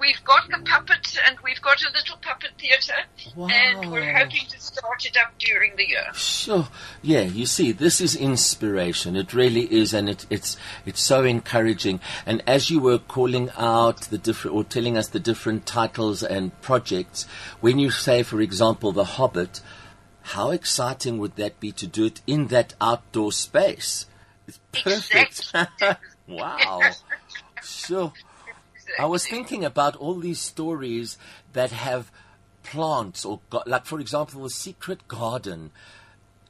[0.00, 3.02] We've got the puppets and we've got a little puppet theatre,
[3.36, 6.06] and we're hoping to start it up during the year.
[6.14, 6.68] Sure.
[7.02, 9.16] Yeah, you see, this is inspiration.
[9.16, 12.00] It really is, and it, it's it's so encouraging.
[12.26, 16.58] And as you were calling out the different, or telling us the different titles and
[16.60, 17.26] projects,
[17.60, 19.60] when you say, for example, The Hobbit,
[20.22, 24.06] how exciting would that be to do it in that outdoor space?
[24.46, 25.52] It's perfect.
[26.26, 26.80] wow.
[27.62, 28.12] Sure.
[28.98, 31.18] I was thinking about all these stories
[31.52, 32.10] that have
[32.70, 35.70] plants or like for example the secret garden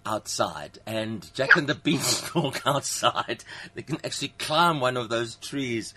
[0.04, 3.44] outside and Jack and the Beanstalk outside.
[3.74, 5.94] They can actually climb one of those trees.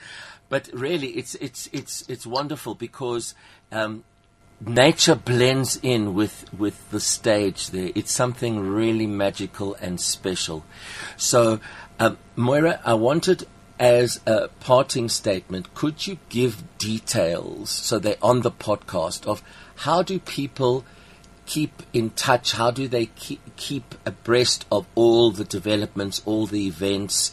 [0.49, 3.33] But really it's it's it's it's wonderful because
[3.71, 4.03] um,
[4.59, 7.91] nature blends in with with the stage there.
[7.95, 10.65] It's something really magical and special.
[11.15, 11.61] So
[11.99, 13.47] um, Moira I wanted
[13.79, 19.41] as a parting statement, could you give details so they're on the podcast of
[19.81, 20.85] how do people
[21.47, 22.51] keep in touch?
[22.51, 27.31] How do they keep, abreast of all the developments, all the events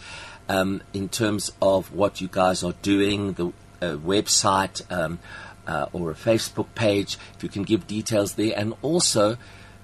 [0.49, 3.49] um, in terms of what you guys are doing, the
[3.83, 5.19] uh, website um,
[5.67, 7.19] uh, or a Facebook page?
[7.37, 9.37] If you can give details there, and also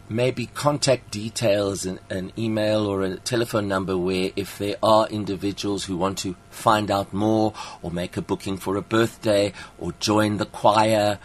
[0.08, 5.84] maybe contact details, an, an email or a telephone number where if there are individuals
[5.84, 10.38] who want to find out more or make a booking for a birthday or join
[10.38, 11.18] the choir.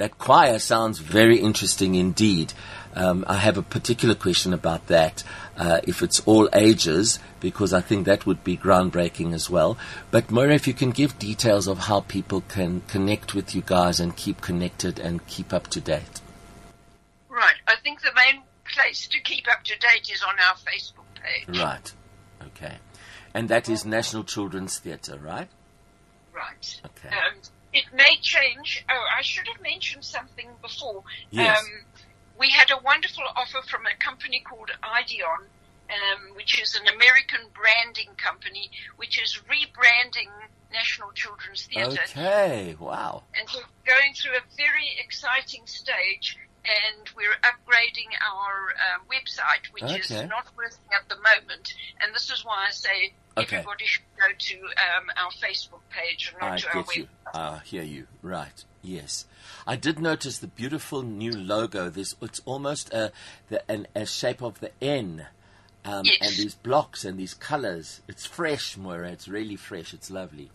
[0.00, 2.54] That choir sounds very interesting indeed.
[2.94, 5.22] Um, I have a particular question about that,
[5.58, 9.76] uh, if it's all ages, because I think that would be groundbreaking as well.
[10.10, 14.00] But Moira, if you can give details of how people can connect with you guys
[14.00, 16.22] and keep connected and keep up to date.
[17.28, 17.56] Right.
[17.68, 18.40] I think the main
[18.74, 21.58] place to keep up to date is on our Facebook page.
[21.58, 21.92] Right.
[22.46, 22.76] Okay.
[23.34, 25.48] And that is National Children's Theatre, right?
[26.32, 26.80] Right.
[26.86, 27.14] Okay.
[27.14, 27.42] Um,
[27.72, 28.84] it may change.
[28.90, 31.02] Oh, I should have mentioned something before.
[31.30, 31.58] Yes.
[31.58, 31.68] Um,
[32.38, 35.44] we had a wonderful offer from a company called Ideon,
[35.90, 40.30] um, which is an American branding company, which is rebranding
[40.72, 42.02] National Children's Theatre.
[42.02, 42.76] Okay.
[42.78, 43.24] Wow.
[43.38, 49.82] And we're going through a very exciting stage, and we're upgrading our uh, website, which
[49.84, 49.98] Okay.
[50.00, 51.74] is not working at the moment.
[52.00, 53.56] And this is why I say Okay.
[53.58, 57.08] everybody should go to um, our Facebook page and not I to our get you.
[57.32, 58.06] I hear you.
[58.22, 58.64] Right.
[58.82, 59.24] Yes.
[59.66, 61.88] I did notice the beautiful new logo.
[61.90, 63.12] This it's almost a
[63.48, 65.26] the an, a shape of the N.
[65.84, 66.16] Um, Yes.
[66.20, 68.00] And these blocks and these colors.
[68.08, 69.10] It's fresh, Moira.
[69.10, 69.94] It's really fresh.
[69.94, 70.50] It's lovely.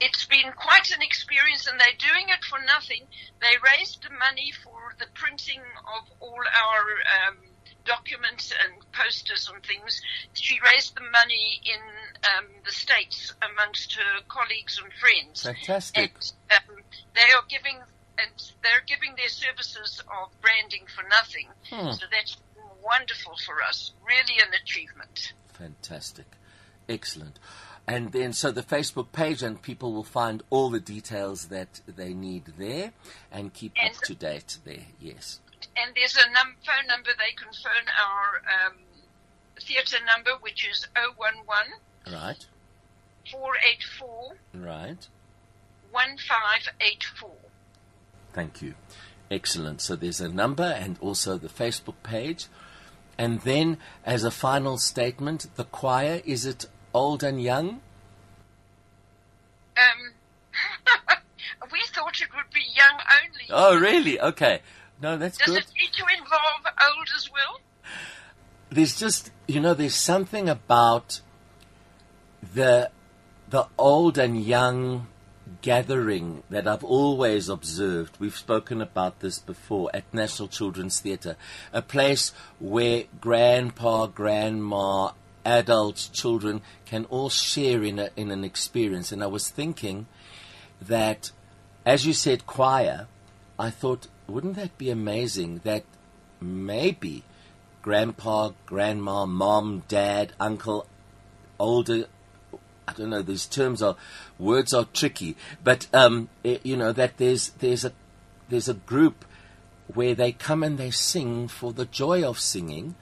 [0.00, 3.06] It's been quite an experience and they're doing it for nothing.
[3.40, 6.82] They raised the money for the printing of all our
[7.28, 7.36] um,
[7.84, 10.02] documents and posters and things.
[10.34, 11.80] She raised the money in
[12.36, 15.44] um, the States amongst her colleagues and friends.
[15.44, 16.12] Fantastic.
[16.50, 16.82] And um,
[17.14, 17.78] they are giving
[18.18, 21.48] and they're giving their services of branding for nothing.
[21.70, 21.92] Hmm.
[21.92, 22.36] So that's
[22.82, 23.92] wonderful for us.
[24.06, 25.32] Really an achievement.
[25.52, 26.26] Fantastic.
[26.88, 27.38] Excellent.
[27.88, 32.12] And then, so the Facebook page, and people will find all the details that they
[32.14, 32.92] need there
[33.30, 34.86] and keep And- up to date there.
[35.00, 35.40] Yes.
[35.76, 38.76] And there's a num- phone number they can phone our um,
[39.60, 41.72] theatre number, which is 011
[42.12, 42.46] Right.
[43.30, 45.08] 484 Right.
[45.90, 47.30] 1584.
[48.32, 48.74] Thank you.
[49.30, 49.80] Excellent.
[49.80, 52.46] So there's a number and also the Facebook page.
[53.18, 56.66] And then, as a final statement, the choir is it
[56.96, 57.80] old and young?
[59.76, 60.12] Um,
[61.72, 63.46] we thought it would be young only.
[63.50, 64.20] Oh, really?
[64.20, 64.60] Okay.
[65.02, 65.58] No, that's Does good.
[65.58, 67.60] it need to involve old as well?
[68.70, 71.20] there's just you know there's something about
[72.54, 72.90] the
[73.48, 75.06] the old and young
[75.62, 78.16] gathering that I've always observed.
[78.18, 81.36] We've spoken about this before at National Children's Theatre,
[81.72, 85.12] a place where grandpa, grandma,
[85.46, 89.12] adults, children can all share in a, in an experience.
[89.12, 90.06] And I was thinking
[90.82, 91.30] that,
[91.84, 93.06] as you said, choir.
[93.58, 95.60] I thought, wouldn't that be amazing?
[95.64, 95.84] That
[96.40, 97.22] maybe
[97.80, 100.86] grandpa, grandma, mom, dad, uncle,
[101.58, 102.06] older.
[102.88, 103.22] I don't know.
[103.22, 103.96] These terms are
[104.38, 107.92] words are tricky, but um, eh, you know that there's there's a
[108.48, 109.24] there's a group
[109.92, 112.96] where they come and they sing for the joy of singing,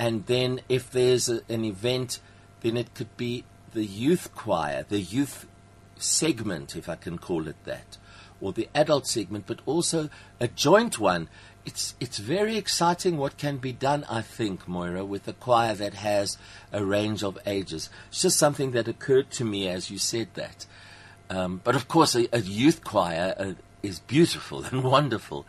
[0.00, 2.20] and then if there's a, an event,
[2.62, 3.44] then it could be
[3.74, 5.46] the youth choir, the youth
[5.96, 7.98] segment, if I can call it that,
[8.40, 10.08] or the adult segment, but also
[10.40, 11.28] a joint one.
[11.66, 15.92] It's it's very exciting what can be done, I think, Moira, with a choir that
[15.92, 16.38] has
[16.72, 17.90] a range of ages.
[18.08, 20.64] It's just something that occurred to me as you said that.
[21.28, 25.44] Um, but of course, a, a youth choir uh, is beautiful and wonderful.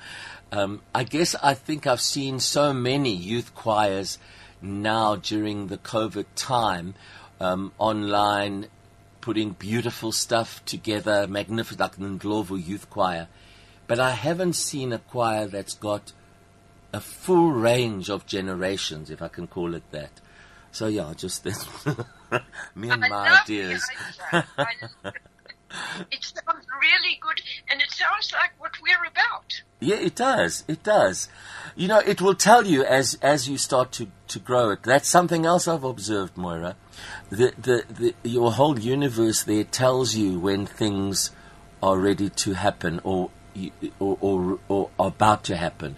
[0.52, 4.20] Um, I guess I think I've seen so many youth choirs
[4.62, 6.94] now during the COVID time
[7.40, 8.68] um, online
[9.22, 13.28] putting beautiful stuff together, magnificent, like the Ndlovu Youth Choir.
[13.88, 16.12] But I haven't seen a choir that's got
[16.94, 20.12] a full range of generations, if I can call it that.
[20.72, 21.66] So yeah, just this,
[22.76, 23.84] me and I my ideas.
[26.12, 29.62] It sounds really good, and it sounds like what we're about.
[29.80, 30.64] Yeah, it does.
[30.68, 31.28] It does.
[31.76, 34.84] You know, it will tell you as as you start to, to grow it.
[34.84, 36.76] That's something else I've observed, Moira.
[37.30, 41.32] The, the the your whole universe there tells you when things
[41.82, 43.32] are ready to happen or
[44.00, 45.96] or or, or about to happen.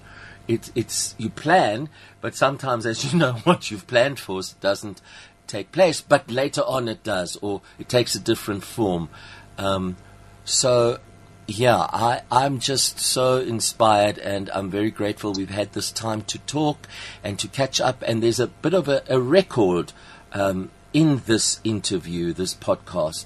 [0.47, 1.89] It, it's you plan,
[2.21, 5.01] but sometimes, as you know, what you've planned for doesn't
[5.47, 6.01] take place.
[6.01, 9.09] But later on, it does, or it takes a different form.
[9.57, 9.97] Um,
[10.45, 10.99] so
[11.47, 16.39] yeah, I, I'm just so inspired and I'm very grateful we've had this time to
[16.39, 16.87] talk
[17.23, 18.03] and to catch up.
[18.07, 19.91] And there's a bit of a, a record
[20.31, 23.25] um, in this interview, this podcast.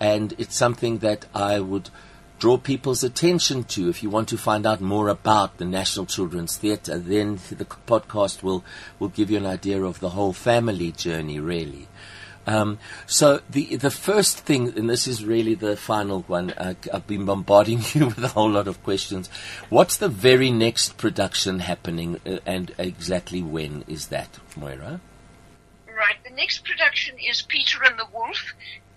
[0.00, 1.90] And it's something that I would
[2.38, 3.88] draw people's attention to.
[3.88, 8.42] If you want to find out more about the National Children's Theatre, then the podcast
[8.42, 8.64] will,
[8.98, 11.88] will give you an idea of the whole family journey, really.
[12.48, 16.50] Um, so the the first thing, and this is really the final one.
[16.50, 19.28] Uh, I've been bombarding you with a whole lot of questions.
[19.68, 25.00] What's the very next production happening, uh, and exactly when is that, Moira?
[25.86, 26.16] Right.
[26.24, 28.54] The next production is Peter and the Wolf,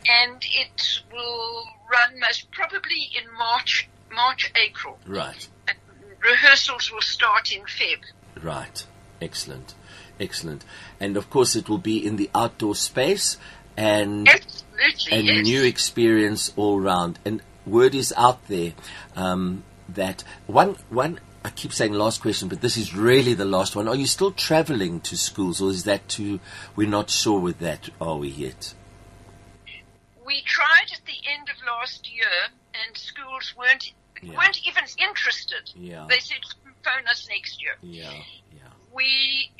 [0.07, 4.97] and it will run most probably in March, March, April.
[5.05, 5.77] Right, And
[6.23, 7.99] rehearsals will start in Feb.
[8.41, 8.85] right,
[9.21, 9.73] excellent,
[10.19, 10.63] excellent,
[10.99, 13.37] and of course it will be in the outdoor space
[13.77, 15.17] and Absolutely.
[15.17, 15.45] a yes.
[15.45, 17.19] new experience all round.
[17.25, 18.73] And word is out there
[19.15, 21.19] um, that one one.
[21.43, 23.87] I keep saying last question, but this is really the last one.
[23.87, 26.39] Are you still travelling to schools, or is that too?
[26.75, 28.75] We're not sure with that, are we yet?
[30.25, 32.25] we tried at the end of last year,
[32.73, 33.91] and schools weren't
[34.21, 34.37] Yeah.
[34.37, 35.71] weren't even interested.
[35.75, 36.05] Yeah.
[36.07, 36.37] They said
[36.83, 37.75] phone us next year.
[37.81, 38.11] Yeah,
[38.55, 39.51] yeah, We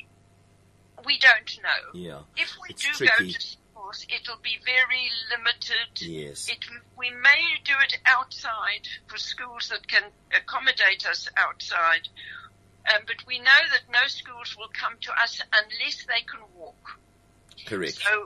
[1.04, 1.98] we don't know.
[2.00, 2.18] yeah.
[2.36, 3.12] If we It's do tricky.
[3.26, 3.58] go to school,
[3.92, 6.00] schools, it'll be very limited.
[6.00, 6.48] Yes.
[6.48, 6.58] It,
[6.98, 10.04] we may do it outside for schools that can
[10.36, 12.08] accommodate us outside,
[12.94, 16.98] um, but we know that no schools will come to us unless they can walk.
[17.66, 17.94] Correct.
[18.02, 18.24] So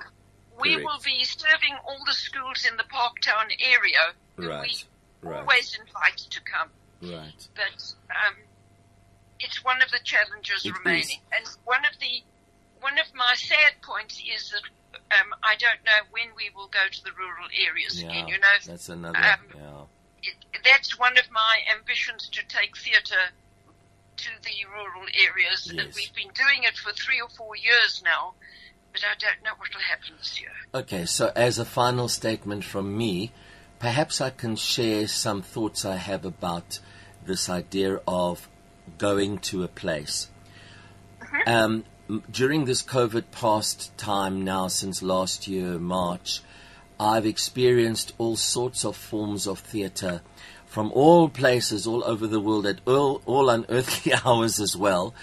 [0.60, 0.84] we Correct.
[0.86, 4.12] will be serving all the schools in the Parktown area.
[4.36, 4.84] Right.
[5.22, 5.40] We Right.
[5.40, 6.68] always invite to come,
[7.02, 7.48] Right.
[7.54, 8.36] but um,
[9.40, 11.20] it's one of the challenges It remaining.
[11.32, 12.22] And one of the
[12.86, 14.64] one of my sad points is that
[15.18, 18.08] um, I don't know when we will go to the rural areas Yeah.
[18.10, 18.28] again.
[18.28, 19.18] You know, That's another.
[19.18, 19.82] um, yeah.
[20.28, 20.34] it,
[20.64, 23.26] that's one of my ambitions to take theatre
[24.24, 25.94] to the rural areas, and Yes.
[25.94, 28.34] we've been doing it for three or four years now.
[28.92, 30.52] But I don't know what will happen this year.
[30.72, 33.30] Okay, so as a final statement from me,
[33.78, 36.78] perhaps I can share some thoughts I have about
[37.26, 38.48] this idea of
[38.96, 40.28] going to a place.
[41.46, 41.84] Um, m-
[42.30, 46.40] during this COVID past time now, since last year, March,
[46.98, 50.22] I've experienced all sorts of forms of theatre
[50.66, 55.14] from all places all over the world at all, all unearthly hours as well.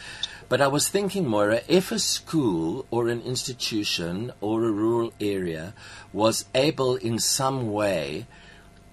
[0.50, 5.74] But I was thinking, Moira, if a school or an institution or a rural area
[6.12, 8.28] was able in some way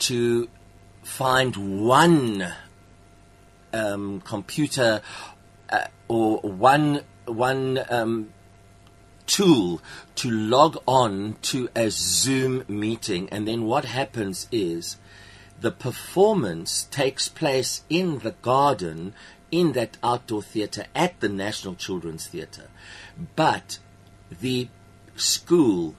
[0.00, 0.48] to
[1.02, 2.52] find one
[3.72, 5.02] um, computer
[5.70, 8.30] uh, or one one um,
[9.26, 9.80] tool
[10.16, 14.96] to log on to a Zoom meeting, and then what happens is
[15.60, 19.14] the performance takes place in the garden
[19.50, 22.68] in that outdoor theatre at the National Children's Theatre,
[23.36, 23.78] but
[24.40, 24.68] the
[25.16, 25.94] school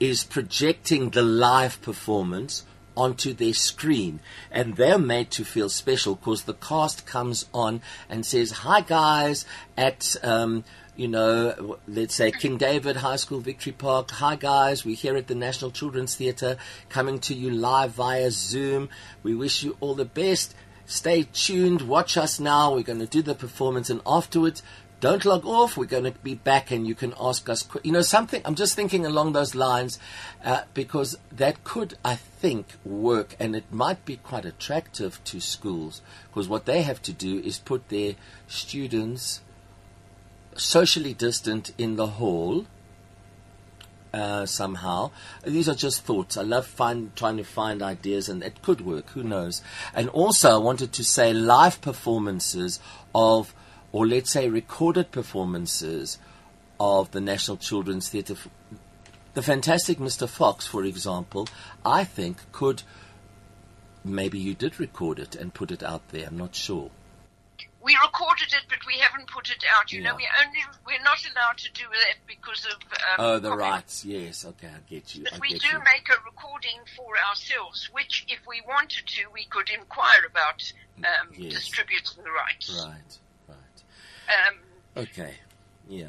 [0.00, 2.64] is projecting the live performance
[2.96, 4.20] onto their screen.
[4.50, 9.44] And they're made to feel special because the cast comes on and says hi guys
[9.76, 10.64] at um,
[10.96, 14.10] you know let's say king david high school victory park.
[14.12, 16.56] Hi guys we're here at the national children's theatre
[16.88, 18.88] coming to you live via zoom.
[19.22, 20.54] We wish you all the best.
[20.86, 21.82] Stay tuned.
[21.82, 22.74] Watch us now.
[22.74, 24.62] We're going to do the performance and afterwards
[25.04, 25.76] don't log off.
[25.76, 27.68] We're going to be back, and you can ask us.
[27.82, 28.40] You know, something.
[28.46, 29.98] I'm just thinking along those lines
[30.42, 36.00] uh, because that could, I think, work, and it might be quite attractive to schools
[36.28, 38.14] because what they have to do is put their
[38.48, 39.42] students
[40.56, 42.64] socially distant in the hall.
[44.14, 45.10] Uh, somehow,
[45.44, 46.38] these are just thoughts.
[46.38, 49.10] I love find, trying to find ideas, and it could work.
[49.10, 49.60] Who knows?
[49.92, 52.80] And also, I wanted to say live performances
[53.14, 53.52] of
[53.94, 56.18] or let's say recorded performances
[56.80, 58.34] of the National Children's Theatre.
[59.34, 60.28] The fantastic Mr.
[60.28, 61.46] Fox, for example,
[61.84, 62.82] I think could.
[64.04, 66.26] Maybe you did record it and put it out there.
[66.26, 66.90] I'm not sure.
[67.82, 69.92] We recorded it, but we haven't put it out.
[69.92, 73.50] You know, we only we're not allowed to do that because of um, Oh, the
[73.50, 73.70] copyright.
[73.72, 74.04] rights.
[74.04, 74.44] Yes.
[74.44, 75.24] Okay, I get you.
[75.32, 75.78] I we do you.
[75.84, 81.28] make a recording for ourselves, which, if we wanted to, we could inquire about um,
[81.36, 81.52] Yes.
[81.54, 82.84] distributing the rights.
[82.84, 83.18] Right.
[84.28, 84.58] Um,
[84.96, 85.34] Okay.
[85.88, 86.06] Yeah.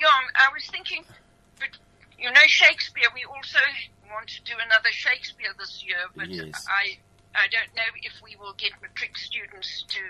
[0.00, 0.06] yeah,
[0.36, 1.04] I was thinking,
[1.58, 1.68] but
[2.18, 3.08] you know, Shakespeare.
[3.14, 3.58] We also
[4.12, 6.64] want to do another Shakespeare this year, but Yes.
[6.68, 6.98] I.
[7.34, 10.00] I don't know if we will get matric students to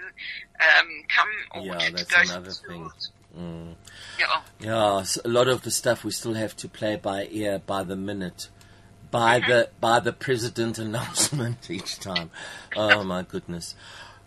[0.64, 2.90] um, come or Yeah, to that's go to another the thing.
[3.36, 3.74] Mm.
[4.18, 4.42] Yeah.
[4.60, 7.82] Yeah, s- a lot of the stuff we still have to play by ear, by
[7.82, 8.48] the minute,
[9.10, 12.30] by the by the president announcement each time.
[12.76, 13.74] Oh my goodness!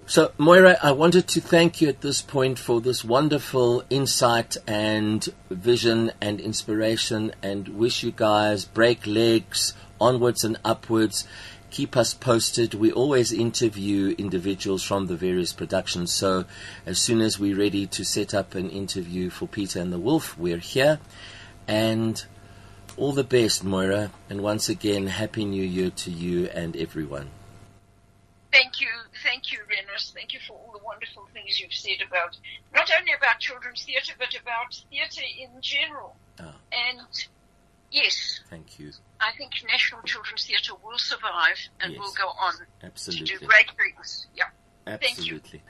[0.08, 5.26] So Moira, I wanted to thank you at this point for this wonderful insight and
[5.50, 11.26] vision and inspiration, and wish you guys break legs onwards and upwards.
[11.70, 12.74] Keep us posted.
[12.74, 16.12] We always interview individuals from the various productions.
[16.12, 16.44] So,
[16.86, 20.38] as soon as we're ready to set up an interview for Peter and the Wolf,
[20.38, 21.00] we're here.
[21.70, 22.22] And
[22.98, 24.12] all the best, Moira.
[24.30, 27.30] And once again, Happy New Year to you and everyone.
[28.52, 28.90] Thank you,
[29.24, 29.60] thank you,
[30.10, 32.36] Thank you for all the wonderful things you've said about
[32.74, 36.16] not only about children's theatre, but about theatre in general.
[36.40, 36.56] Ah.
[36.72, 37.08] And
[37.92, 38.92] yes, Thank you.
[39.20, 42.00] I think National Children's Theatre will survive and Yes.
[42.00, 43.48] will go on to do Absolutely.
[43.48, 44.28] great things.
[44.36, 44.46] Yeah.
[44.88, 45.62] Absolutely.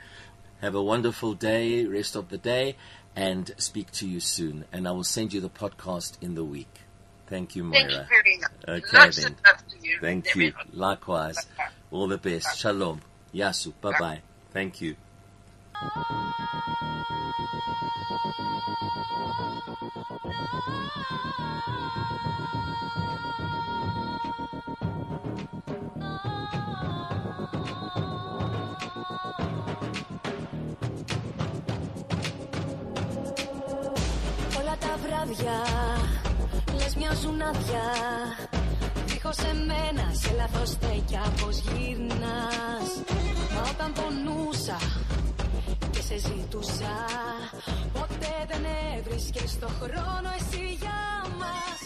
[0.62, 2.76] Have a wonderful day, rest of the day,
[3.16, 4.66] and speak to you soon.
[4.72, 6.82] And I will send you the podcast in the week.
[7.28, 7.80] Thank you, Moira.
[7.82, 8.08] Thank you Moira.
[8.10, 8.52] very much.
[8.86, 9.32] Okay, Lots then.
[9.34, 9.98] of love to you.
[10.00, 10.54] Thank you.
[10.74, 11.38] Likewise.
[11.92, 12.58] All the best.
[12.58, 13.02] Shalom.
[13.33, 13.73] Yasu.
[13.81, 14.21] Bye bye.
[14.53, 14.95] Thank you.
[34.61, 35.53] Όλα τα βράδια
[36.75, 37.83] λες στιγμές μοιάζουν άδεια
[39.34, 42.90] σε μένα Σε λάθος στέκια πως γυρνάς.
[43.54, 44.78] Μα όταν πονούσα
[45.92, 46.96] και σε ζητούσα
[47.94, 48.64] Ποτέ δεν
[48.98, 51.00] έβρισκες το χρόνο εσύ για
[51.40, 51.80] μας.